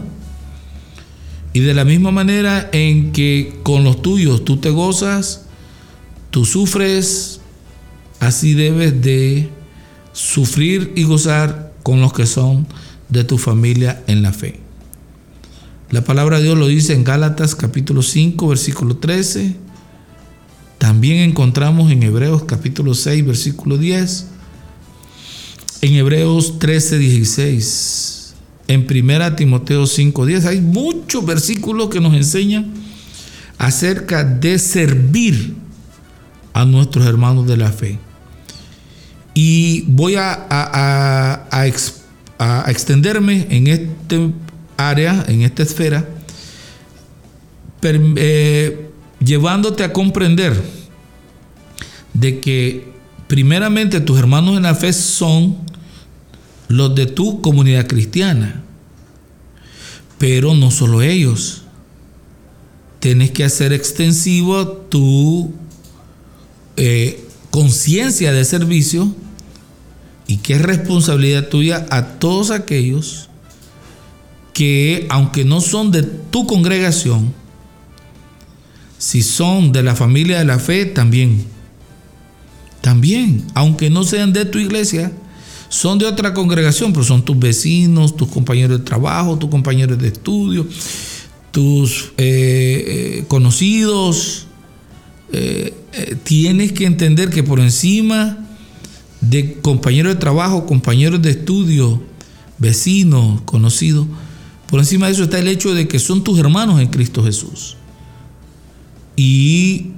Y 1.55 1.61
de 1.61 1.73
la 1.73 1.85
misma 1.85 2.11
manera 2.11 2.69
en 2.73 3.13
que 3.13 3.61
con 3.63 3.85
los 3.85 4.01
tuyos 4.01 4.43
tú 4.43 4.57
te 4.57 4.71
gozas, 4.71 5.45
tú 6.29 6.43
sufres, 6.43 7.39
así 8.19 8.55
debes 8.55 9.01
de 9.01 9.49
sufrir 10.11 10.91
y 10.97 11.05
gozar 11.05 11.71
con 11.81 12.01
los 12.01 12.11
que 12.11 12.25
son 12.25 12.67
de 13.07 13.23
tu 13.23 13.37
familia 13.37 14.03
en 14.07 14.21
la 14.21 14.33
fe. 14.33 14.59
La 15.91 16.03
palabra 16.03 16.39
de 16.39 16.43
Dios 16.43 16.57
lo 16.57 16.67
dice 16.67 16.91
en 16.91 17.05
Gálatas 17.05 17.55
capítulo 17.55 18.01
5, 18.01 18.49
versículo 18.49 18.97
13. 18.97 19.55
También 20.77 21.19
encontramos 21.19 21.89
en 21.89 22.03
Hebreos 22.03 22.43
capítulo 22.43 22.93
6, 22.93 23.25
versículo 23.25 23.77
10 23.77 24.25
en 25.85 25.93
Hebreos 25.93 26.59
13, 26.59 26.97
16, 26.97 28.14
en 28.67 28.87
1 28.89 29.35
Timoteo 29.35 29.85
5, 29.85 30.25
10. 30.25 30.45
Hay 30.45 30.61
muchos 30.61 31.25
versículos 31.25 31.89
que 31.89 31.99
nos 31.99 32.13
enseñan 32.13 32.73
acerca 33.57 34.23
de 34.23 34.59
servir 34.59 35.55
a 36.53 36.65
nuestros 36.65 37.05
hermanos 37.05 37.47
de 37.47 37.57
la 37.57 37.71
fe. 37.71 37.99
Y 39.33 39.83
voy 39.87 40.15
a, 40.15 40.47
a, 40.49 41.67
extenderme 42.67 43.47
en 43.49 43.67
este 43.67 44.31
área, 44.77 45.25
en 45.27 45.41
esta 45.41 45.63
esfera, 45.63 46.07
eh, 47.83 48.89
llevándote 49.19 49.83
a 49.83 49.93
comprender 49.93 50.59
de 52.13 52.39
que 52.39 52.93
primeramente 53.27 53.99
tus 53.99 54.17
hermanos 54.17 54.57
en 54.57 54.63
la 54.63 54.75
fe 54.75 54.93
son 54.93 55.57
los 56.67 56.95
de 56.95 57.05
tu 57.05 57.41
comunidad 57.41 57.87
cristiana. 57.87 58.63
Pero 60.17 60.55
no 60.55 60.71
solo 60.71 61.01
ellos. 61.01 61.63
Tienes 62.99 63.31
que 63.31 63.43
hacer 63.43 63.73
extensivo 63.73 64.67
tu 64.67 65.53
eh, 66.77 67.23
conciencia 67.51 68.31
de 68.31 68.43
servicio 68.45 69.13
y 70.27 70.37
que 70.37 70.53
es 70.53 70.61
responsabilidad 70.61 71.49
tuya 71.49 71.85
a 71.91 72.19
todos 72.19 72.51
aquellos 72.51 73.29
que, 74.53 75.05
aunque 75.09 75.45
no 75.45 75.61
son 75.61 75.91
de 75.91 76.03
tu 76.03 76.47
congregación, 76.47 77.33
si 78.97 79.21
son 79.21 79.71
de 79.71 79.83
la 79.83 79.95
familia 79.95 80.39
de 80.39 80.45
la 80.45 80.57
fe, 80.57 80.85
también. 80.85 81.45
También, 82.81 83.45
aunque 83.53 83.89
no 83.89 84.03
sean 84.03 84.33
de 84.33 84.45
tu 84.45 84.57
iglesia, 84.57 85.11
son 85.69 85.97
de 85.97 86.05
otra 86.05 86.33
congregación, 86.33 86.93
pero 86.93 87.03
son 87.03 87.23
tus 87.23 87.37
vecinos, 87.37 88.15
tus 88.15 88.29
compañeros 88.29 88.79
de 88.79 88.85
trabajo, 88.85 89.37
tus 89.37 89.49
compañeros 89.49 89.97
de 89.97 90.07
estudio, 90.07 90.67
tus 91.51 92.11
eh, 92.17 92.85
eh, 93.17 93.25
conocidos. 93.27 94.47
Eh, 95.31 95.73
tienes 96.23 96.71
que 96.71 96.85
entender 96.85 97.29
que 97.29 97.43
por 97.43 97.59
encima 97.59 98.37
de 99.21 99.53
compañeros 99.61 100.13
de 100.13 100.19
trabajo, 100.19 100.65
compañeros 100.65 101.21
de 101.21 101.31
estudio, 101.31 102.01
vecinos, 102.57 103.41
conocidos, 103.41 104.07
por 104.67 104.79
encima 104.79 105.07
de 105.07 105.13
eso 105.13 105.23
está 105.23 105.39
el 105.39 105.47
hecho 105.47 105.73
de 105.73 105.87
que 105.87 105.99
son 105.99 106.23
tus 106.23 106.39
hermanos 106.39 106.79
en 106.79 106.87
Cristo 106.87 107.23
Jesús. 107.23 107.77
Y 109.15 109.91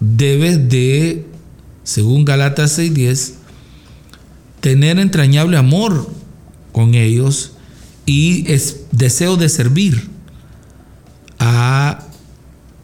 debes 0.00 0.68
de, 0.68 1.26
según 1.84 2.24
Galatas 2.24 2.78
6:10, 2.78 3.37
tener 4.60 4.98
entrañable 4.98 5.56
amor 5.56 6.10
con 6.72 6.94
ellos 6.94 7.52
y 8.06 8.50
es 8.50 8.82
deseo 8.90 9.36
de 9.36 9.48
servir 9.48 10.08
a 11.38 12.04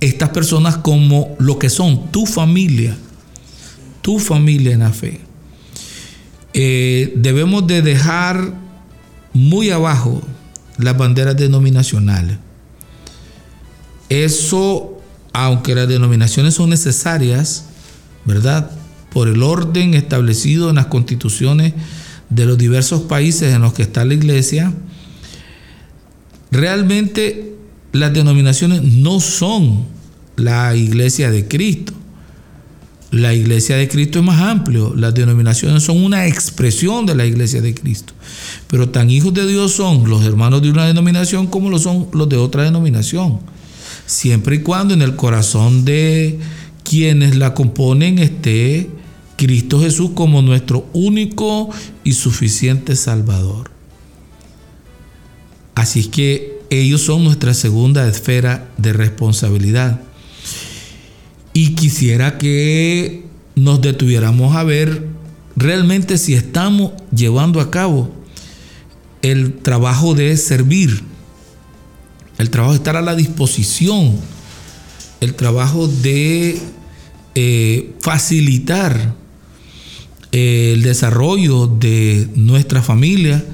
estas 0.00 0.28
personas 0.30 0.76
como 0.76 1.34
lo 1.38 1.58
que 1.58 1.70
son 1.70 2.10
tu 2.10 2.26
familia, 2.26 2.96
tu 4.02 4.18
familia 4.18 4.72
en 4.72 4.80
la 4.80 4.90
fe. 4.90 5.20
Eh, 6.52 7.12
debemos 7.16 7.66
de 7.66 7.82
dejar 7.82 8.54
muy 9.32 9.70
abajo 9.70 10.22
las 10.78 10.96
banderas 10.96 11.37
denominacionales. 11.37 12.37
Eso, 14.08 15.00
aunque 15.32 15.74
las 15.74 15.88
denominaciones 15.88 16.54
son 16.54 16.70
necesarias, 16.70 17.64
¿verdad? 18.24 18.70
Por 19.14 19.29
el 19.29 19.42
orden 19.44 19.94
establecido 19.94 20.68
en 20.68 20.74
las 20.74 20.87
constituciones 20.87 21.72
de 22.29 22.46
los 22.46 22.59
diversos 22.59 23.03
países 23.03 23.55
en 23.55 23.62
los 23.62 23.72
que 23.72 23.83
está 23.83 24.05
la 24.05 24.12
iglesia, 24.12 24.74
realmente 26.50 27.55
las 27.92 28.12
denominaciones 28.12 28.83
no 28.83 29.20
son 29.20 29.85
la 30.37 30.74
iglesia 30.74 31.31
de 31.31 31.46
Cristo. 31.46 31.92
La 33.12 33.33
iglesia 33.33 33.77
de 33.77 33.87
Cristo 33.87 34.18
es 34.18 34.24
más 34.24 34.40
amplio. 34.40 34.92
Las 34.96 35.14
denominaciones 35.14 35.85
son 35.85 36.03
una 36.03 36.27
expresión 36.27 37.07
de 37.07 37.14
la 37.14 37.24
iglesia 37.24 37.62
de 37.62 37.72
Cristo. 37.72 38.14
Pero 38.66 38.88
tan 38.88 39.11
hijos 39.11 39.33
de 39.33 39.46
Dios 39.46 39.70
son 39.70 40.11
los 40.11 40.24
hermanos 40.24 40.61
de 40.61 40.70
una 40.70 40.87
denominación 40.87 41.46
como 41.46 41.70
lo 41.70 41.79
son 41.79 42.09
los 42.12 42.29
de 42.29 42.37
otra 42.37 42.64
denominación. 42.64 43.38
Siempre 44.07 44.57
y 44.57 44.59
cuando 44.59 44.92
en 44.92 45.03
el 45.03 45.14
corazón 45.14 45.85
de 45.85 46.40
quienes 46.83 47.37
la 47.37 47.55
componen 47.55 48.18
esté 48.18 48.90
Cristo 49.36 49.80
Jesús 49.80 50.10
como 50.14 50.42
nuestro 50.42 50.88
único 50.92 51.70
y 52.04 52.12
suficiente 52.12 52.96
Salvador. 52.96 53.70
Así 55.74 56.04
que 56.04 56.60
ellos 56.70 57.02
son 57.02 57.24
nuestra 57.24 57.54
segunda 57.54 58.06
esfera 58.08 58.68
de 58.78 58.92
responsabilidad. 58.92 60.00
Y 61.52 61.74
quisiera 61.74 62.38
que 62.38 63.24
nos 63.54 63.80
detuviéramos 63.80 64.56
a 64.56 64.64
ver 64.64 65.06
realmente 65.56 66.18
si 66.18 66.34
estamos 66.34 66.92
llevando 67.14 67.60
a 67.60 67.70
cabo 67.70 68.10
el 69.22 69.54
trabajo 69.54 70.14
de 70.14 70.36
servir, 70.36 71.02
el 72.38 72.50
trabajo 72.50 72.72
de 72.72 72.78
estar 72.78 72.96
a 72.96 73.02
la 73.02 73.14
disposición, 73.14 74.16
el 75.20 75.34
trabajo 75.34 75.86
de 75.86 76.58
eh, 77.34 77.94
facilitar 78.00 79.14
el 80.34 80.82
desarrollo 80.82 81.68
de 81.68 82.28
nuestra 82.34 82.82
familia 82.82 83.44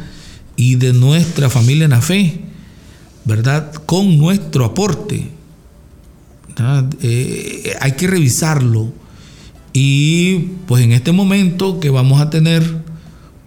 y 0.56 0.76
de 0.76 0.94
nuestra 0.94 1.50
familia 1.50 1.84
en 1.84 1.90
la 1.90 2.00
fe, 2.00 2.40
¿verdad? 3.26 3.70
Con 3.84 4.16
nuestro 4.16 4.64
aporte. 4.64 5.28
Eh, 7.02 7.76
hay 7.80 7.92
que 7.92 8.06
revisarlo. 8.06 8.94
Y 9.74 10.36
pues 10.66 10.82
en 10.82 10.92
este 10.92 11.12
momento 11.12 11.80
que 11.80 11.90
vamos 11.90 12.18
a 12.18 12.30
tener 12.30 12.62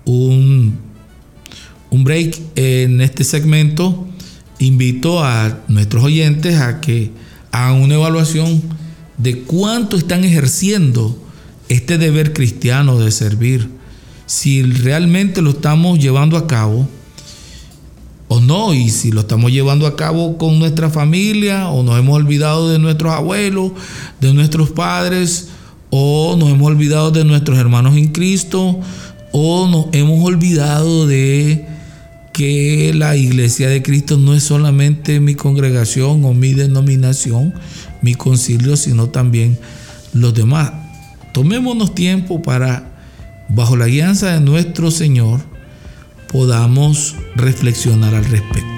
un, 0.06 0.78
un 1.90 2.04
break 2.04 2.40
en 2.56 3.02
este 3.02 3.24
segmento, 3.24 4.08
invito 4.60 5.24
a 5.24 5.64
nuestros 5.68 6.04
oyentes 6.04 6.62
a 6.62 6.82
que 6.82 7.10
hagan 7.52 7.82
una 7.82 7.96
evaluación 7.96 8.62
de 9.18 9.40
cuánto 9.40 9.98
están 9.98 10.24
ejerciendo 10.24 11.23
este 11.74 11.98
deber 11.98 12.34
cristiano 12.34 13.00
de 13.00 13.12
servir, 13.12 13.70
si 14.26 14.62
realmente 14.62 15.42
lo 15.42 15.52
estamos 15.52 16.00
llevando 16.00 16.38
a 16.38 16.48
cabo 16.48 16.88
o 18.28 18.40
no, 18.40 18.74
y 18.74 18.90
si 18.90 19.12
lo 19.12 19.22
estamos 19.22 19.52
llevando 19.52 19.86
a 19.88 19.96
cabo 19.96 20.38
con 20.38 20.60
nuestra 20.60 20.90
familia 20.90 21.70
o 21.70 21.84
nos 21.84 22.00
hemos 22.00 22.16
olvidado 22.16 22.70
de 22.70 22.80
nuestros 22.80 23.12
abuelos, 23.12 23.72
de 24.22 24.34
nuestros 24.34 24.70
padres, 24.70 25.50
o 25.90 26.36
nos 26.38 26.50
hemos 26.50 26.68
olvidado 26.68 27.12
de 27.12 27.24
nuestros 27.24 27.58
hermanos 27.58 27.96
en 27.98 28.08
Cristo, 28.08 28.80
o 29.32 29.68
nos 29.68 29.88
hemos 29.94 30.24
olvidado 30.24 31.08
de 31.08 31.66
que 32.34 32.92
la 32.96 33.16
iglesia 33.16 33.70
de 33.70 33.84
Cristo 33.84 34.18
no 34.18 34.34
es 34.34 34.44
solamente 34.44 35.20
mi 35.20 35.36
congregación 35.36 36.24
o 36.26 36.34
mi 36.34 36.54
denominación, 36.54 37.54
mi 38.02 38.16
concilio, 38.16 38.78
sino 38.78 39.10
también 39.10 39.58
los 40.14 40.34
demás. 40.34 40.83
Tomémonos 41.34 41.96
tiempo 41.96 42.44
para, 42.44 42.92
bajo 43.50 43.76
la 43.76 43.88
guianza 43.88 44.34
de 44.34 44.40
nuestro 44.40 44.92
Señor, 44.92 45.42
podamos 46.32 47.16
reflexionar 47.36 48.14
al 48.14 48.26
respecto. 48.26 48.73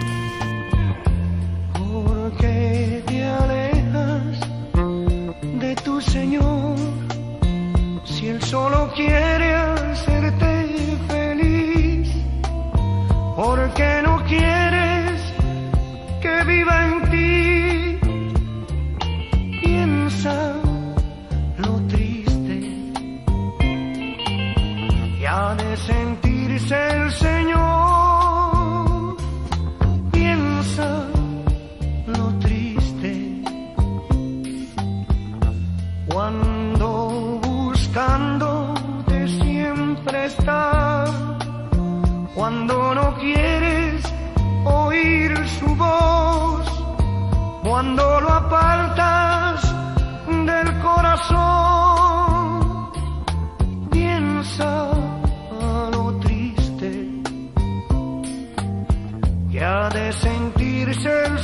Apartas 48.45 49.61
del 50.27 50.79
corazón. 50.79 51.41
Piensa 53.91 54.91
lo 55.91 56.19
triste 56.19 57.21
que 59.51 59.63
ha 59.63 59.89
de 59.89 60.13
sentirse 60.13 61.34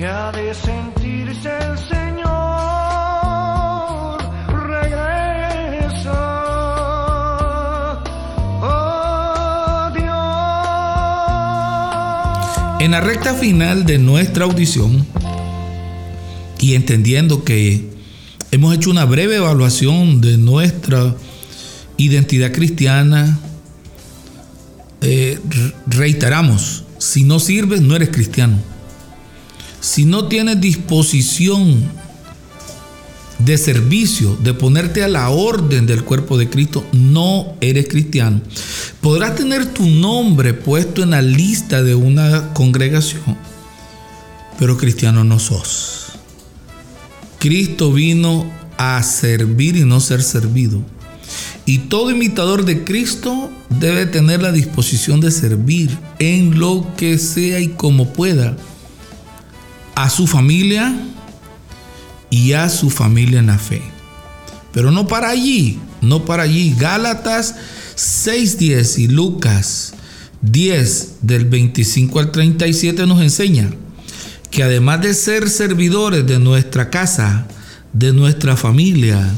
que 0.00 0.06
ha 0.06 0.32
de 0.32 0.54
sentirse 0.54 1.50
el 1.50 1.76
Señor. 1.76 2.30
Regresa, 4.66 6.10
oh 8.62 9.90
Dios. 9.94 10.06
En 12.80 12.92
la 12.92 13.02
recta 13.02 13.34
final 13.34 13.84
de 13.84 13.98
nuestra 13.98 14.46
audición 14.46 15.06
y 16.60 16.76
entendiendo 16.76 17.44
que 17.44 17.90
hemos 18.52 18.74
hecho 18.74 18.88
una 18.88 19.04
breve 19.04 19.36
evaluación 19.36 20.22
de 20.22 20.38
nuestra 20.38 21.14
identidad 21.98 22.52
cristiana, 22.52 23.38
eh, 25.02 25.38
re- 25.46 25.74
reiteramos, 25.88 26.84
si 26.96 27.22
no 27.22 27.38
sirves 27.38 27.82
no 27.82 27.94
eres 27.94 28.08
cristiano. 28.08 28.69
Si 29.80 30.04
no 30.04 30.28
tienes 30.28 30.60
disposición 30.60 31.88
de 33.38 33.56
servicio, 33.56 34.36
de 34.42 34.52
ponerte 34.52 35.02
a 35.02 35.08
la 35.08 35.30
orden 35.30 35.86
del 35.86 36.04
cuerpo 36.04 36.36
de 36.36 36.50
Cristo, 36.50 36.84
no 36.92 37.54
eres 37.60 37.88
cristiano. 37.88 38.42
Podrás 39.00 39.36
tener 39.36 39.66
tu 39.66 39.86
nombre 39.86 40.52
puesto 40.52 41.02
en 41.02 41.10
la 41.10 41.22
lista 41.22 41.82
de 41.82 41.94
una 41.94 42.52
congregación, 42.52 43.38
pero 44.58 44.76
cristiano 44.76 45.24
no 45.24 45.38
sos. 45.38 46.12
Cristo 47.38 47.92
vino 47.92 48.50
a 48.76 49.02
servir 49.02 49.76
y 49.76 49.84
no 49.84 50.00
ser 50.00 50.22
servido. 50.22 50.82
Y 51.64 51.78
todo 51.78 52.10
imitador 52.10 52.66
de 52.66 52.84
Cristo 52.84 53.50
debe 53.70 54.04
tener 54.04 54.42
la 54.42 54.52
disposición 54.52 55.20
de 55.20 55.30
servir 55.30 55.96
en 56.18 56.58
lo 56.58 56.86
que 56.96 57.16
sea 57.16 57.60
y 57.60 57.68
como 57.68 58.12
pueda 58.12 58.56
a 60.02 60.10
su 60.10 60.26
familia 60.26 60.94
y 62.30 62.52
a 62.52 62.68
su 62.68 62.90
familia 62.90 63.40
en 63.40 63.46
la 63.46 63.58
fe. 63.58 63.82
Pero 64.72 64.90
no 64.90 65.06
para 65.06 65.28
allí, 65.28 65.78
no 66.00 66.24
para 66.24 66.44
allí. 66.44 66.74
Gálatas 66.78 67.54
6.10 67.96 68.98
y 68.98 69.08
Lucas 69.08 69.94
10 70.42 71.16
del 71.22 71.44
25 71.44 72.18
al 72.18 72.30
37 72.30 73.06
nos 73.06 73.20
enseña 73.20 73.70
que 74.50 74.62
además 74.62 75.02
de 75.02 75.14
ser 75.14 75.48
servidores 75.48 76.26
de 76.26 76.38
nuestra 76.38 76.90
casa, 76.90 77.46
de 77.92 78.12
nuestra 78.12 78.56
familia, 78.56 79.32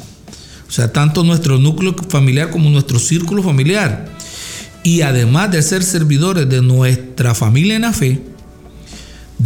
o 0.68 0.70
sea, 0.70 0.92
tanto 0.92 1.22
nuestro 1.22 1.58
núcleo 1.58 1.94
familiar 2.08 2.50
como 2.50 2.70
nuestro 2.70 2.98
círculo 2.98 3.42
familiar, 3.42 4.10
y 4.84 5.02
además 5.02 5.50
de 5.50 5.62
ser 5.62 5.82
servidores 5.82 6.48
de 6.48 6.62
nuestra 6.62 7.34
familia 7.34 7.76
en 7.76 7.82
la 7.82 7.92
fe, 7.92 8.22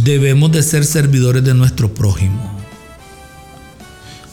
debemos 0.03 0.51
de 0.51 0.63
ser 0.63 0.85
servidores 0.85 1.43
de 1.43 1.53
nuestro 1.53 1.93
prójimo. 1.93 2.55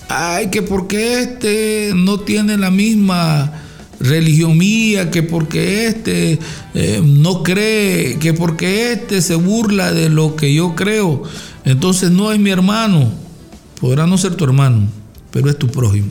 ay, 0.09 0.49
que 0.51 0.63
porque 0.63 1.21
este 1.23 1.93
no 1.95 2.21
tiene 2.21 2.57
la 2.57 2.71
misma 2.71 3.53
religión 3.99 4.57
mía, 4.57 5.11
que 5.11 5.23
porque 5.23 5.87
este 5.87 6.39
eh, 6.75 7.03
no 7.03 7.43
cree, 7.43 8.19
que 8.19 8.33
porque 8.33 8.93
este 8.93 9.23
se 9.23 9.35
burla 9.35 9.93
de 9.93 10.11
lo 10.11 10.37
que 10.37 10.55
yo 10.55 10.77
creo, 10.77 11.23
entonces 11.65 12.11
no 12.11 12.31
es 12.33 12.39
mi 12.39 12.51
hermano. 12.51 13.11
Podrá 13.81 14.07
no 14.07 14.19
ser 14.19 14.35
tu 14.37 14.45
hermano, 14.45 14.87
pero 15.31 15.51
es 15.51 15.59
tu 15.59 15.69
prójimo. 15.69 16.11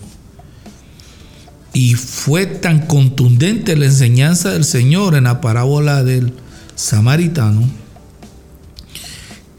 Y 1.71 1.93
fue 1.93 2.45
tan 2.45 2.85
contundente 2.87 3.75
la 3.75 3.85
enseñanza 3.85 4.51
del 4.51 4.65
Señor 4.65 5.15
en 5.15 5.23
la 5.25 5.39
parábola 5.39 6.03
del 6.03 6.33
samaritano 6.75 7.82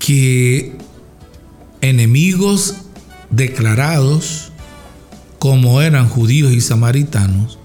que 0.04 0.76
enemigos 1.80 2.74
declarados 3.30 4.52
como 5.38 5.80
eran 5.80 6.10
judíos 6.10 6.52
y 6.52 6.60
samaritanos, 6.60 7.58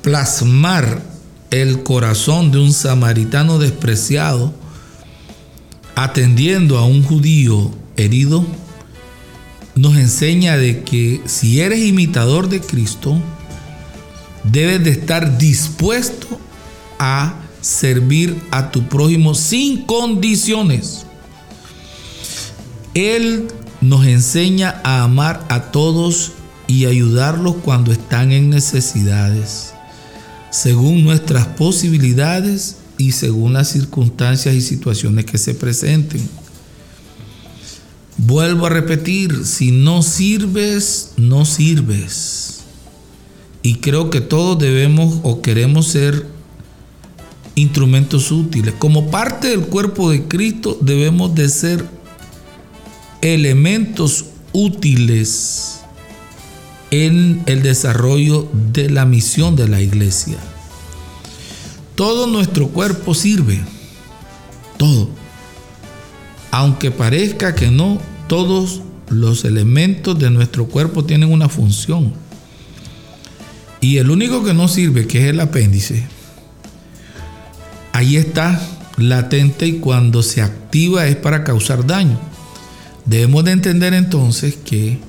plasmar 0.00 1.02
el 1.50 1.82
corazón 1.82 2.50
de 2.50 2.60
un 2.60 2.72
samaritano 2.72 3.58
despreciado 3.58 4.54
atendiendo 5.94 6.78
a 6.78 6.86
un 6.86 7.02
judío 7.02 7.70
herido, 7.98 8.46
nos 9.74 9.98
enseña 9.98 10.56
de 10.56 10.82
que 10.82 11.20
si 11.26 11.60
eres 11.60 11.80
imitador 11.80 12.48
de 12.48 12.62
Cristo, 12.62 13.18
debes 14.44 14.82
de 14.82 14.92
estar 14.92 15.36
dispuesto 15.36 16.40
a 16.98 17.34
servir 17.68 18.34
a 18.50 18.70
tu 18.70 18.88
prójimo 18.88 19.34
sin 19.34 19.84
condiciones. 19.84 21.04
Él 22.94 23.48
nos 23.82 24.06
enseña 24.06 24.80
a 24.84 25.02
amar 25.02 25.44
a 25.50 25.70
todos 25.70 26.32
y 26.66 26.86
ayudarlos 26.86 27.56
cuando 27.56 27.92
están 27.92 28.32
en 28.32 28.48
necesidades, 28.48 29.74
según 30.50 31.04
nuestras 31.04 31.46
posibilidades 31.46 32.76
y 32.96 33.12
según 33.12 33.52
las 33.52 33.68
circunstancias 33.68 34.54
y 34.54 34.62
situaciones 34.62 35.26
que 35.26 35.36
se 35.36 35.52
presenten. 35.52 36.26
Vuelvo 38.16 38.64
a 38.64 38.70
repetir, 38.70 39.44
si 39.44 39.72
no 39.72 40.02
sirves, 40.02 41.12
no 41.18 41.44
sirves. 41.44 42.60
Y 43.62 43.76
creo 43.76 44.08
que 44.08 44.22
todos 44.22 44.58
debemos 44.58 45.20
o 45.22 45.42
queremos 45.42 45.88
ser 45.88 46.37
instrumentos 47.58 48.30
útiles. 48.30 48.74
Como 48.78 49.10
parte 49.10 49.48
del 49.48 49.62
cuerpo 49.62 50.10
de 50.10 50.24
Cristo 50.24 50.78
debemos 50.80 51.34
de 51.34 51.48
ser 51.48 51.84
elementos 53.20 54.26
útiles 54.52 55.80
en 56.90 57.42
el 57.46 57.62
desarrollo 57.62 58.48
de 58.72 58.90
la 58.90 59.04
misión 59.04 59.56
de 59.56 59.68
la 59.68 59.80
iglesia. 59.80 60.38
Todo 61.94 62.26
nuestro 62.26 62.68
cuerpo 62.68 63.12
sirve, 63.12 63.60
todo. 64.76 65.10
Aunque 66.50 66.90
parezca 66.90 67.54
que 67.54 67.70
no, 67.70 67.98
todos 68.28 68.82
los 69.10 69.44
elementos 69.44 70.18
de 70.18 70.30
nuestro 70.30 70.66
cuerpo 70.66 71.04
tienen 71.04 71.32
una 71.32 71.48
función. 71.48 72.14
Y 73.80 73.98
el 73.98 74.10
único 74.10 74.44
que 74.44 74.54
no 74.54 74.68
sirve, 74.68 75.06
que 75.06 75.18
es 75.18 75.24
el 75.26 75.40
apéndice, 75.40 76.06
ahí 77.98 78.16
está 78.16 78.60
latente 78.96 79.66
y 79.66 79.80
cuando 79.80 80.22
se 80.22 80.40
activa 80.40 81.08
es 81.08 81.16
para 81.16 81.42
causar 81.42 81.84
daño. 81.84 82.16
Debemos 83.06 83.42
de 83.42 83.50
entender 83.50 83.92
entonces 83.92 84.54
que 84.54 85.00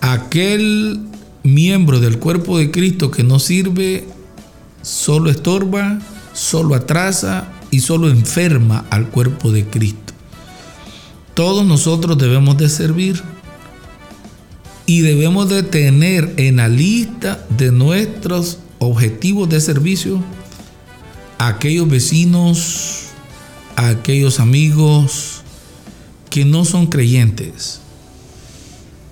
aquel 0.00 1.00
miembro 1.42 1.98
del 1.98 2.20
cuerpo 2.20 2.56
de 2.56 2.70
Cristo 2.70 3.10
que 3.10 3.24
no 3.24 3.40
sirve 3.40 4.06
solo 4.82 5.28
estorba, 5.28 5.98
solo 6.34 6.76
atrasa 6.76 7.48
y 7.72 7.80
solo 7.80 8.10
enferma 8.10 8.84
al 8.90 9.08
cuerpo 9.08 9.50
de 9.50 9.64
Cristo. 9.64 10.12
Todos 11.34 11.66
nosotros 11.66 12.16
debemos 12.16 12.56
de 12.58 12.68
servir 12.68 13.20
y 14.86 15.00
debemos 15.00 15.48
de 15.48 15.64
tener 15.64 16.32
en 16.36 16.58
la 16.58 16.68
lista 16.68 17.44
de 17.58 17.72
nuestros 17.72 18.60
objetivos 18.78 19.48
de 19.48 19.60
servicio 19.60 20.22
aquellos 21.38 21.88
vecinos, 21.88 23.08
a 23.76 23.88
aquellos 23.88 24.40
amigos, 24.40 25.42
que 26.30 26.44
no 26.44 26.64
son 26.64 26.86
creyentes, 26.86 27.80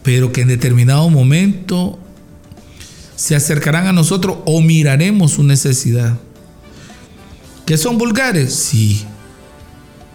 pero 0.03 0.33
que 0.33 0.43
en 0.43 0.49
determinado 0.49 1.09
momento 1.11 1.99
se 3.17 3.35
acercarán 3.35 3.87
a 3.87 3.93
nosotros 3.93 4.39
o 4.45 4.61
miraremos 4.61 5.33
su 5.33 5.43
necesidad. 5.43 6.19
¿Que 7.65 7.79
son 7.79 7.97
vulgares? 7.97 8.55
Sí, 8.55 9.05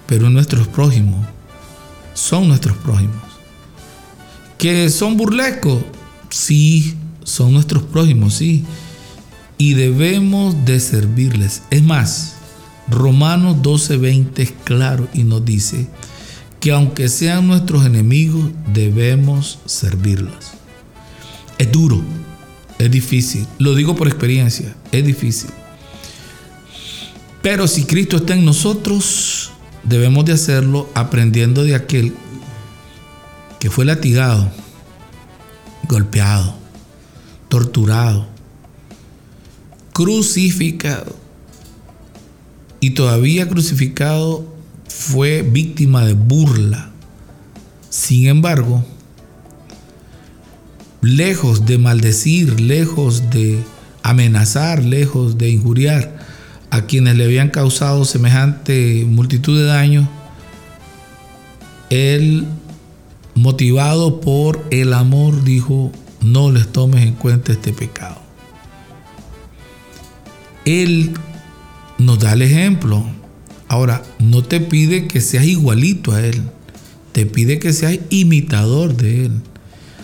pero 0.06 0.30
nuestros 0.30 0.68
prójimos 0.68 1.26
son 2.14 2.48
nuestros 2.48 2.78
prójimos. 2.78 3.16
¿Que 4.58 4.90
son 4.90 5.18
burlescos? 5.18 5.84
Sí, 6.30 6.96
son 7.24 7.54
nuestros 7.54 7.84
prójimos, 7.84 8.36
sí. 8.36 8.66
Y 9.60 9.76
debemos 9.76 10.66
de 10.66 10.80
servirles. 10.80 11.62
Es 11.70 11.84
más, 11.84 12.38
Romanos 12.90 13.58
12:20 13.62 14.42
es 14.42 14.54
claro 14.64 15.08
y 15.14 15.24
nos 15.24 15.46
dice, 15.46 15.88
que 16.60 16.72
aunque 16.72 17.10
sean 17.10 17.48
nuestros 17.48 17.86
enemigos, 17.86 18.50
debemos 18.74 19.60
servirlos. 19.66 20.52
Es 21.58 21.72
duro, 21.72 22.02
es 22.78 22.90
difícil, 22.90 23.46
lo 23.58 23.76
digo 23.76 23.96
por 23.96 24.08
experiencia, 24.08 24.74
es 24.92 25.06
difícil. 25.06 25.52
Pero 27.42 27.68
si 27.68 27.84
Cristo 27.84 28.18
está 28.18 28.34
en 28.34 28.46
nosotros, 28.46 29.52
debemos 29.84 30.26
de 30.26 30.34
hacerlo 30.34 30.90
aprendiendo 30.94 31.64
de 31.64 31.76
aquel 31.76 32.14
que 33.60 33.70
fue 33.70 33.86
latigado, 33.86 34.50
golpeado, 35.88 36.56
torturado, 37.50 38.28
crucificado 40.00 41.14
y 42.80 42.92
todavía 42.92 43.50
crucificado 43.50 44.46
fue 44.88 45.42
víctima 45.42 46.06
de 46.06 46.14
burla. 46.14 46.90
Sin 47.90 48.28
embargo, 48.28 48.86
lejos 51.02 51.66
de 51.66 51.80
maldecir, 51.80 52.62
lejos 52.62 53.30
de 53.30 53.60
amenazar, 54.02 54.86
lejos 54.86 55.38
de 55.38 55.50
injuriar 55.50 56.18
a 56.70 56.86
quienes 56.86 57.18
le 57.18 57.26
habían 57.26 57.50
causado 57.50 58.06
semejante 58.06 59.04
multitud 59.06 59.60
de 59.60 59.66
daños, 59.66 60.08
él, 61.90 62.46
motivado 63.36 64.22
por 64.22 64.66
el 64.72 64.94
amor, 64.94 65.44
dijo, 65.44 65.92
no 66.22 66.54
les 66.54 66.72
tomes 66.72 67.06
en 67.06 67.16
cuenta 67.16 67.52
este 67.52 67.74
pecado. 67.74 68.29
Él 70.70 71.12
nos 71.98 72.20
da 72.20 72.34
el 72.34 72.42
ejemplo. 72.42 73.04
Ahora, 73.68 74.04
no 74.20 74.44
te 74.44 74.60
pide 74.60 75.08
que 75.08 75.22
seas 75.22 75.46
igualito 75.46 76.12
a 76.12 76.26
Él, 76.26 76.44
te 77.12 77.26
pide 77.26 77.60
que 77.60 77.74
seas 77.74 78.00
imitador 78.10 78.96
de 78.96 79.26
Él. 79.26 79.32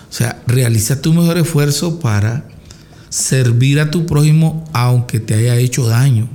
O 0.09 0.13
sea, 0.13 0.41
realiza 0.47 1.01
tu 1.01 1.13
mejor 1.13 1.37
esfuerzo 1.37 1.99
para 1.99 2.47
servir 3.09 3.79
a 3.79 3.91
tu 3.91 4.05
prójimo 4.05 4.63
aunque 4.73 5.19
te 5.19 5.35
haya 5.35 5.57
hecho 5.57 5.87
daño. 5.87 6.27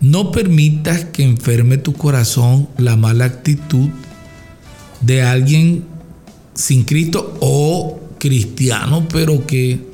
No 0.00 0.32
permitas 0.32 1.04
que 1.04 1.22
enferme 1.22 1.78
tu 1.78 1.92
corazón 1.92 2.68
la 2.76 2.96
mala 2.96 3.24
actitud 3.24 3.88
de 5.00 5.22
alguien 5.22 5.84
sin 6.54 6.84
Cristo 6.84 7.36
o 7.40 8.00
cristiano, 8.18 9.06
pero 9.08 9.46
que 9.46 9.91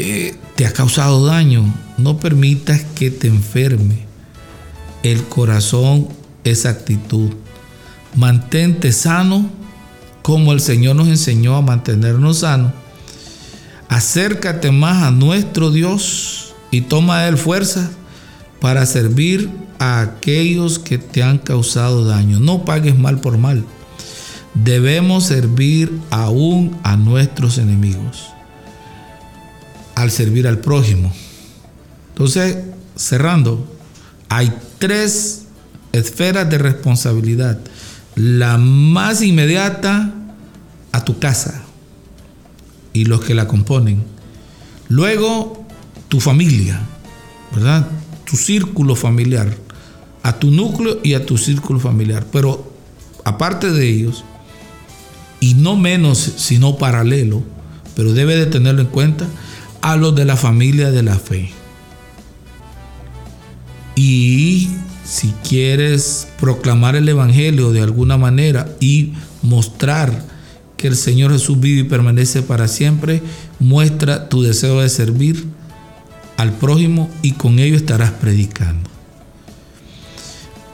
eh, 0.00 0.34
te 0.56 0.66
ha 0.66 0.72
causado 0.72 1.26
daño. 1.26 1.64
No 1.98 2.18
permitas 2.18 2.82
que 2.94 3.10
te 3.10 3.28
enferme 3.28 4.06
el 5.02 5.24
corazón 5.24 6.08
esa 6.44 6.70
actitud. 6.70 7.30
Mantente 8.14 8.92
sano 8.92 9.50
como 10.22 10.52
el 10.52 10.60
Señor 10.60 10.96
nos 10.96 11.08
enseñó 11.08 11.56
a 11.56 11.62
mantenernos 11.62 12.38
sanos. 12.38 12.72
Acércate 13.88 14.70
más 14.70 15.02
a 15.02 15.10
nuestro 15.10 15.70
Dios 15.70 16.54
y 16.70 16.82
toma 16.82 17.22
de 17.22 17.30
él 17.30 17.36
fuerza 17.36 17.90
para 18.60 18.86
servir 18.86 19.50
a 19.78 20.00
aquellos 20.00 20.78
que 20.78 20.98
te 20.98 21.22
han 21.22 21.38
causado 21.38 22.04
daño. 22.04 22.40
No 22.40 22.64
pagues 22.64 22.98
mal 22.98 23.20
por 23.20 23.38
mal. 23.38 23.64
Debemos 24.54 25.24
servir 25.24 25.92
aún 26.10 26.76
a 26.82 26.96
nuestros 26.96 27.58
enemigos 27.58 28.30
al 30.00 30.10
servir 30.10 30.46
al 30.48 30.58
prójimo. 30.58 31.12
Entonces, 32.08 32.56
cerrando, 32.96 33.66
hay 34.28 34.52
tres 34.78 35.42
esferas 35.92 36.48
de 36.48 36.58
responsabilidad. 36.58 37.58
La 38.14 38.58
más 38.58 39.22
inmediata 39.22 40.12
a 40.92 41.04
tu 41.04 41.18
casa 41.18 41.62
y 42.92 43.04
los 43.04 43.20
que 43.20 43.34
la 43.34 43.46
componen. 43.46 44.02
Luego, 44.88 45.66
tu 46.08 46.20
familia, 46.20 46.80
¿verdad? 47.54 47.86
Tu 48.24 48.36
círculo 48.36 48.96
familiar, 48.96 49.54
a 50.22 50.38
tu 50.38 50.50
núcleo 50.50 50.98
y 51.02 51.14
a 51.14 51.24
tu 51.24 51.38
círculo 51.38 51.78
familiar. 51.78 52.26
Pero 52.32 52.72
aparte 53.24 53.70
de 53.70 53.88
ellos, 53.88 54.24
y 55.40 55.54
no 55.54 55.76
menos, 55.76 56.18
sino 56.36 56.76
paralelo, 56.78 57.42
pero 57.94 58.12
debe 58.12 58.36
de 58.36 58.46
tenerlo 58.46 58.82
en 58.82 58.88
cuenta, 58.88 59.26
a 59.82 59.96
los 59.96 60.14
de 60.14 60.24
la 60.24 60.36
familia 60.36 60.90
de 60.90 61.02
la 61.02 61.18
fe. 61.18 61.50
Y 63.94 64.68
si 65.04 65.32
quieres 65.46 66.28
proclamar 66.38 66.96
el 66.96 67.08
Evangelio 67.08 67.72
de 67.72 67.82
alguna 67.82 68.16
manera 68.16 68.74
y 68.80 69.12
mostrar 69.42 70.24
que 70.76 70.88
el 70.88 70.96
Señor 70.96 71.32
Jesús 71.32 71.60
vive 71.60 71.80
y 71.80 71.84
permanece 71.84 72.42
para 72.42 72.68
siempre, 72.68 73.22
muestra 73.58 74.28
tu 74.28 74.42
deseo 74.42 74.80
de 74.80 74.88
servir 74.88 75.44
al 76.36 76.52
prójimo 76.52 77.10
y 77.20 77.32
con 77.32 77.58
ello 77.58 77.76
estarás 77.76 78.12
predicando. 78.12 78.88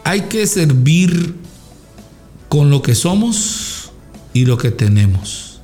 Hay 0.05 0.23
que 0.23 0.47
servir 0.47 1.35
con 2.49 2.71
lo 2.71 2.83
que 2.83 2.95
somos 2.95 3.91
y 4.33 4.45
lo 4.45 4.59
que 4.59 4.71
tenemos. 4.71 5.61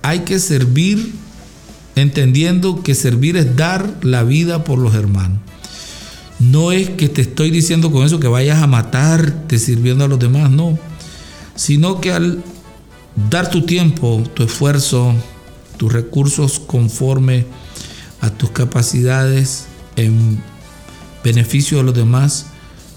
Hay 0.00 0.20
que 0.20 0.38
servir 0.38 1.12
entendiendo 2.00 2.82
que 2.82 2.94
servir 2.94 3.36
es 3.36 3.56
dar 3.56 3.98
la 4.02 4.22
vida 4.22 4.64
por 4.64 4.78
los 4.78 4.94
hermanos. 4.94 5.38
No 6.38 6.70
es 6.70 6.90
que 6.90 7.08
te 7.08 7.22
estoy 7.22 7.50
diciendo 7.50 7.90
con 7.90 8.04
eso 8.06 8.20
que 8.20 8.28
vayas 8.28 8.62
a 8.62 8.66
matarte 8.66 9.58
sirviendo 9.58 10.04
a 10.04 10.08
los 10.08 10.18
demás, 10.18 10.50
no. 10.50 10.78
Sino 11.56 12.00
que 12.00 12.12
al 12.12 12.42
dar 13.30 13.50
tu 13.50 13.62
tiempo, 13.62 14.22
tu 14.34 14.44
esfuerzo, 14.44 15.14
tus 15.76 15.92
recursos 15.92 16.60
conforme 16.60 17.46
a 18.20 18.30
tus 18.30 18.50
capacidades 18.50 19.66
en 19.96 20.40
beneficio 21.24 21.78
de 21.78 21.84
los 21.84 21.94
demás, 21.94 22.46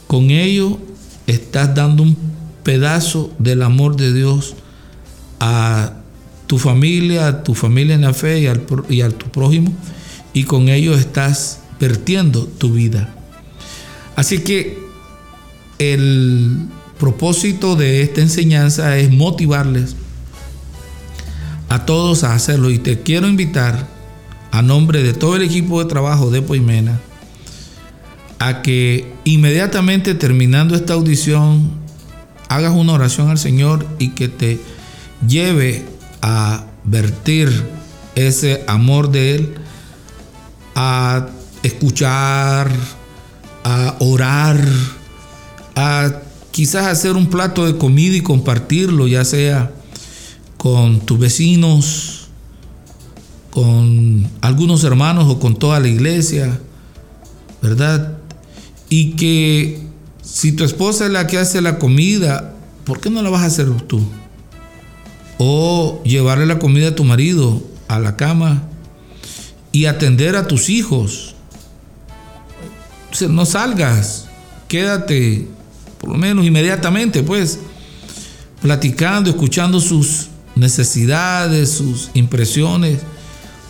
con 0.07 0.29
ello 0.29 0.77
estás 1.25 1.73
dando 1.73 2.03
un 2.03 2.17
pedazo 2.63 3.31
del 3.39 3.63
amor 3.63 3.95
de 3.95 4.13
Dios 4.13 4.55
a 5.39 6.00
tu 6.51 6.59
familia, 6.59 7.43
tu 7.43 7.55
familia 7.55 7.95
en 7.95 8.01
la 8.01 8.13
fe 8.13 8.41
y, 8.41 8.47
al, 8.47 8.61
y 8.89 8.99
a 8.99 9.09
tu 9.09 9.27
prójimo, 9.27 9.73
y 10.33 10.43
con 10.43 10.67
ello 10.67 10.95
estás 10.95 11.61
vertiendo 11.79 12.43
tu 12.43 12.73
vida. 12.73 13.15
Así 14.17 14.39
que 14.39 14.77
el 15.79 16.67
propósito 16.99 17.77
de 17.77 18.01
esta 18.01 18.19
enseñanza 18.19 18.97
es 18.97 19.11
motivarles 19.11 19.95
a 21.69 21.85
todos 21.85 22.25
a 22.25 22.33
hacerlo 22.33 22.69
y 22.69 22.79
te 22.79 22.99
quiero 22.99 23.29
invitar 23.29 23.87
a 24.51 24.61
nombre 24.61 25.03
de 25.03 25.13
todo 25.13 25.37
el 25.37 25.43
equipo 25.43 25.81
de 25.81 25.89
trabajo 25.89 26.31
de 26.31 26.41
Poimena 26.41 26.99
a 28.39 28.61
que 28.61 29.09
inmediatamente 29.23 30.15
terminando 30.15 30.75
esta 30.75 30.95
audición 30.95 31.71
hagas 32.49 32.73
una 32.73 32.91
oración 32.91 33.29
al 33.29 33.37
Señor 33.37 33.87
y 33.99 34.09
que 34.09 34.27
te 34.27 34.59
lleve 35.25 35.85
a 36.21 36.65
vertir 36.83 37.49
ese 38.15 38.63
amor 38.67 39.11
de 39.11 39.35
Él, 39.35 39.53
a 40.75 41.27
escuchar, 41.63 42.71
a 43.63 43.95
orar, 43.99 44.59
a 45.75 46.11
quizás 46.51 46.87
hacer 46.87 47.15
un 47.15 47.27
plato 47.27 47.65
de 47.65 47.77
comida 47.77 48.15
y 48.15 48.21
compartirlo, 48.21 49.07
ya 49.07 49.23
sea 49.25 49.71
con 50.57 50.99
tus 51.01 51.17
vecinos, 51.17 52.27
con 53.51 54.27
algunos 54.41 54.83
hermanos 54.83 55.25
o 55.29 55.39
con 55.39 55.55
toda 55.55 55.79
la 55.79 55.87
iglesia, 55.87 56.59
¿verdad? 57.61 58.17
Y 58.89 59.11
que 59.11 59.79
si 60.21 60.51
tu 60.53 60.63
esposa 60.63 61.05
es 61.05 61.11
la 61.11 61.27
que 61.27 61.37
hace 61.37 61.61
la 61.61 61.79
comida, 61.79 62.53
¿por 62.85 62.99
qué 62.99 63.09
no 63.09 63.21
la 63.21 63.29
vas 63.29 63.41
a 63.41 63.45
hacer 63.45 63.69
tú? 63.87 64.01
O 65.43 66.03
llevarle 66.03 66.45
la 66.45 66.59
comida 66.59 66.89
a 66.89 66.95
tu 66.95 67.03
marido 67.03 67.63
a 67.87 67.97
la 67.97 68.15
cama 68.15 68.61
y 69.71 69.85
atender 69.85 70.35
a 70.35 70.45
tus 70.45 70.69
hijos 70.69 71.33
no 73.27 73.47
salgas, 73.47 74.27
quédate 74.67 75.47
por 75.97 76.11
lo 76.11 76.17
menos 76.19 76.45
inmediatamente, 76.45 77.23
pues, 77.23 77.57
platicando, 78.61 79.31
escuchando 79.31 79.79
sus 79.79 80.27
necesidades, 80.55 81.71
sus 81.71 82.11
impresiones, 82.13 82.99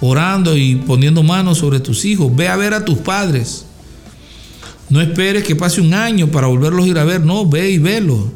orando 0.01 0.57
y 0.57 0.75
poniendo 0.75 1.23
manos 1.23 1.59
sobre 1.59 1.79
tus 1.79 2.03
hijos. 2.03 2.35
Ve 2.35 2.49
a 2.49 2.57
ver 2.57 2.73
a 2.73 2.83
tus 2.83 2.97
padres. 2.97 3.65
No 4.89 4.99
esperes 4.99 5.45
que 5.45 5.55
pase 5.55 5.79
un 5.79 5.93
año 5.93 6.27
para 6.27 6.47
volverlos 6.47 6.83
a 6.83 6.89
ir 6.89 6.99
a 6.99 7.05
ver, 7.05 7.21
no, 7.21 7.45
ve 7.45 7.71
y 7.71 7.77
velo. 7.77 8.29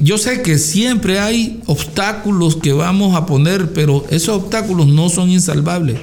Yo 0.00 0.18
sé 0.18 0.42
que 0.42 0.58
siempre 0.58 1.18
hay 1.18 1.62
obstáculos 1.66 2.56
que 2.56 2.72
vamos 2.72 3.16
a 3.16 3.24
poner, 3.24 3.72
pero 3.72 4.04
esos 4.10 4.42
obstáculos 4.42 4.86
no 4.86 5.08
son 5.08 5.30
insalvables. 5.30 5.98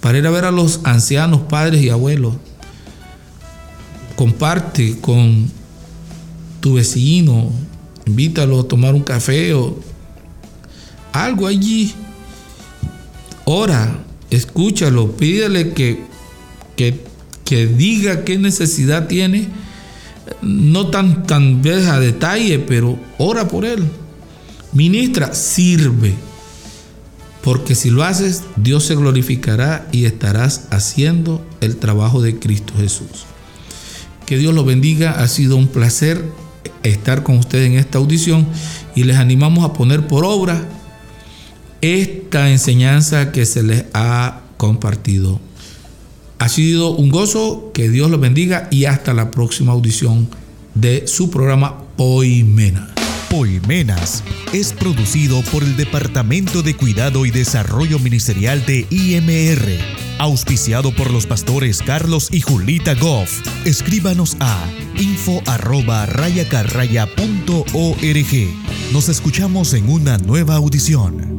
Para 0.00 0.18
ir 0.18 0.26
a 0.26 0.30
ver 0.30 0.44
a 0.44 0.50
los 0.50 0.80
ancianos, 0.84 1.42
padres 1.48 1.82
y 1.82 1.90
abuelos, 1.90 2.34
comparte 4.16 4.98
con 5.00 5.50
tu 6.60 6.74
vecino, 6.74 7.50
invítalo 8.06 8.60
a 8.60 8.68
tomar 8.68 8.94
un 8.94 9.02
café 9.02 9.54
o 9.54 9.78
algo 11.12 11.46
allí. 11.46 11.94
Ora, 13.44 14.04
escúchalo, 14.30 15.12
pídele 15.12 15.72
que, 15.72 16.04
que, 16.76 17.04
que 17.44 17.66
diga 17.66 18.24
qué 18.24 18.38
necesidad 18.38 19.06
tiene. 19.06 19.48
No 20.42 20.88
tan, 20.88 21.24
tan 21.26 21.62
a 21.66 22.00
detalle, 22.00 22.58
pero 22.58 22.98
ora 23.18 23.48
por 23.48 23.64
él. 23.64 23.84
Ministra, 24.72 25.34
sirve. 25.34 26.14
Porque 27.42 27.74
si 27.74 27.90
lo 27.90 28.04
haces, 28.04 28.42
Dios 28.56 28.84
se 28.84 28.94
glorificará 28.94 29.86
y 29.92 30.04
estarás 30.04 30.68
haciendo 30.70 31.44
el 31.60 31.76
trabajo 31.76 32.20
de 32.20 32.38
Cristo 32.38 32.74
Jesús. 32.76 33.26
Que 34.26 34.36
Dios 34.36 34.54
los 34.54 34.66
bendiga. 34.66 35.22
Ha 35.22 35.28
sido 35.28 35.56
un 35.56 35.68
placer 35.68 36.22
estar 36.82 37.22
con 37.22 37.38
ustedes 37.38 37.66
en 37.66 37.78
esta 37.78 37.98
audición 37.98 38.46
y 38.94 39.04
les 39.04 39.16
animamos 39.16 39.64
a 39.64 39.72
poner 39.72 40.06
por 40.06 40.24
obra 40.24 40.68
esta 41.80 42.50
enseñanza 42.50 43.32
que 43.32 43.46
se 43.46 43.62
les 43.62 43.84
ha 43.94 44.40
compartido. 44.56 45.40
Ha 46.38 46.48
sido 46.48 46.90
un 46.90 47.10
gozo, 47.10 47.72
que 47.74 47.88
Dios 47.88 48.10
los 48.10 48.20
bendiga 48.20 48.68
y 48.70 48.84
hasta 48.84 49.12
la 49.12 49.30
próxima 49.30 49.72
audición 49.72 50.28
de 50.74 51.06
su 51.08 51.30
programa 51.30 51.82
Poimena. 51.96 52.94
Poimenas 53.28 54.22
es 54.52 54.72
producido 54.72 55.42
por 55.52 55.62
el 55.62 55.76
Departamento 55.76 56.62
de 56.62 56.74
Cuidado 56.74 57.26
y 57.26 57.30
Desarrollo 57.30 57.98
Ministerial 57.98 58.64
de 58.64 58.86
IMR, 58.88 59.78
auspiciado 60.18 60.94
por 60.94 61.10
los 61.10 61.26
pastores 61.26 61.82
Carlos 61.82 62.28
y 62.30 62.40
Julita 62.40 62.94
Goff. 62.94 63.40
Escríbanos 63.66 64.36
a 64.40 64.64
info 64.98 65.42
Nos 68.92 69.08
escuchamos 69.08 69.74
en 69.74 69.90
una 69.90 70.18
nueva 70.18 70.54
audición. 70.54 71.37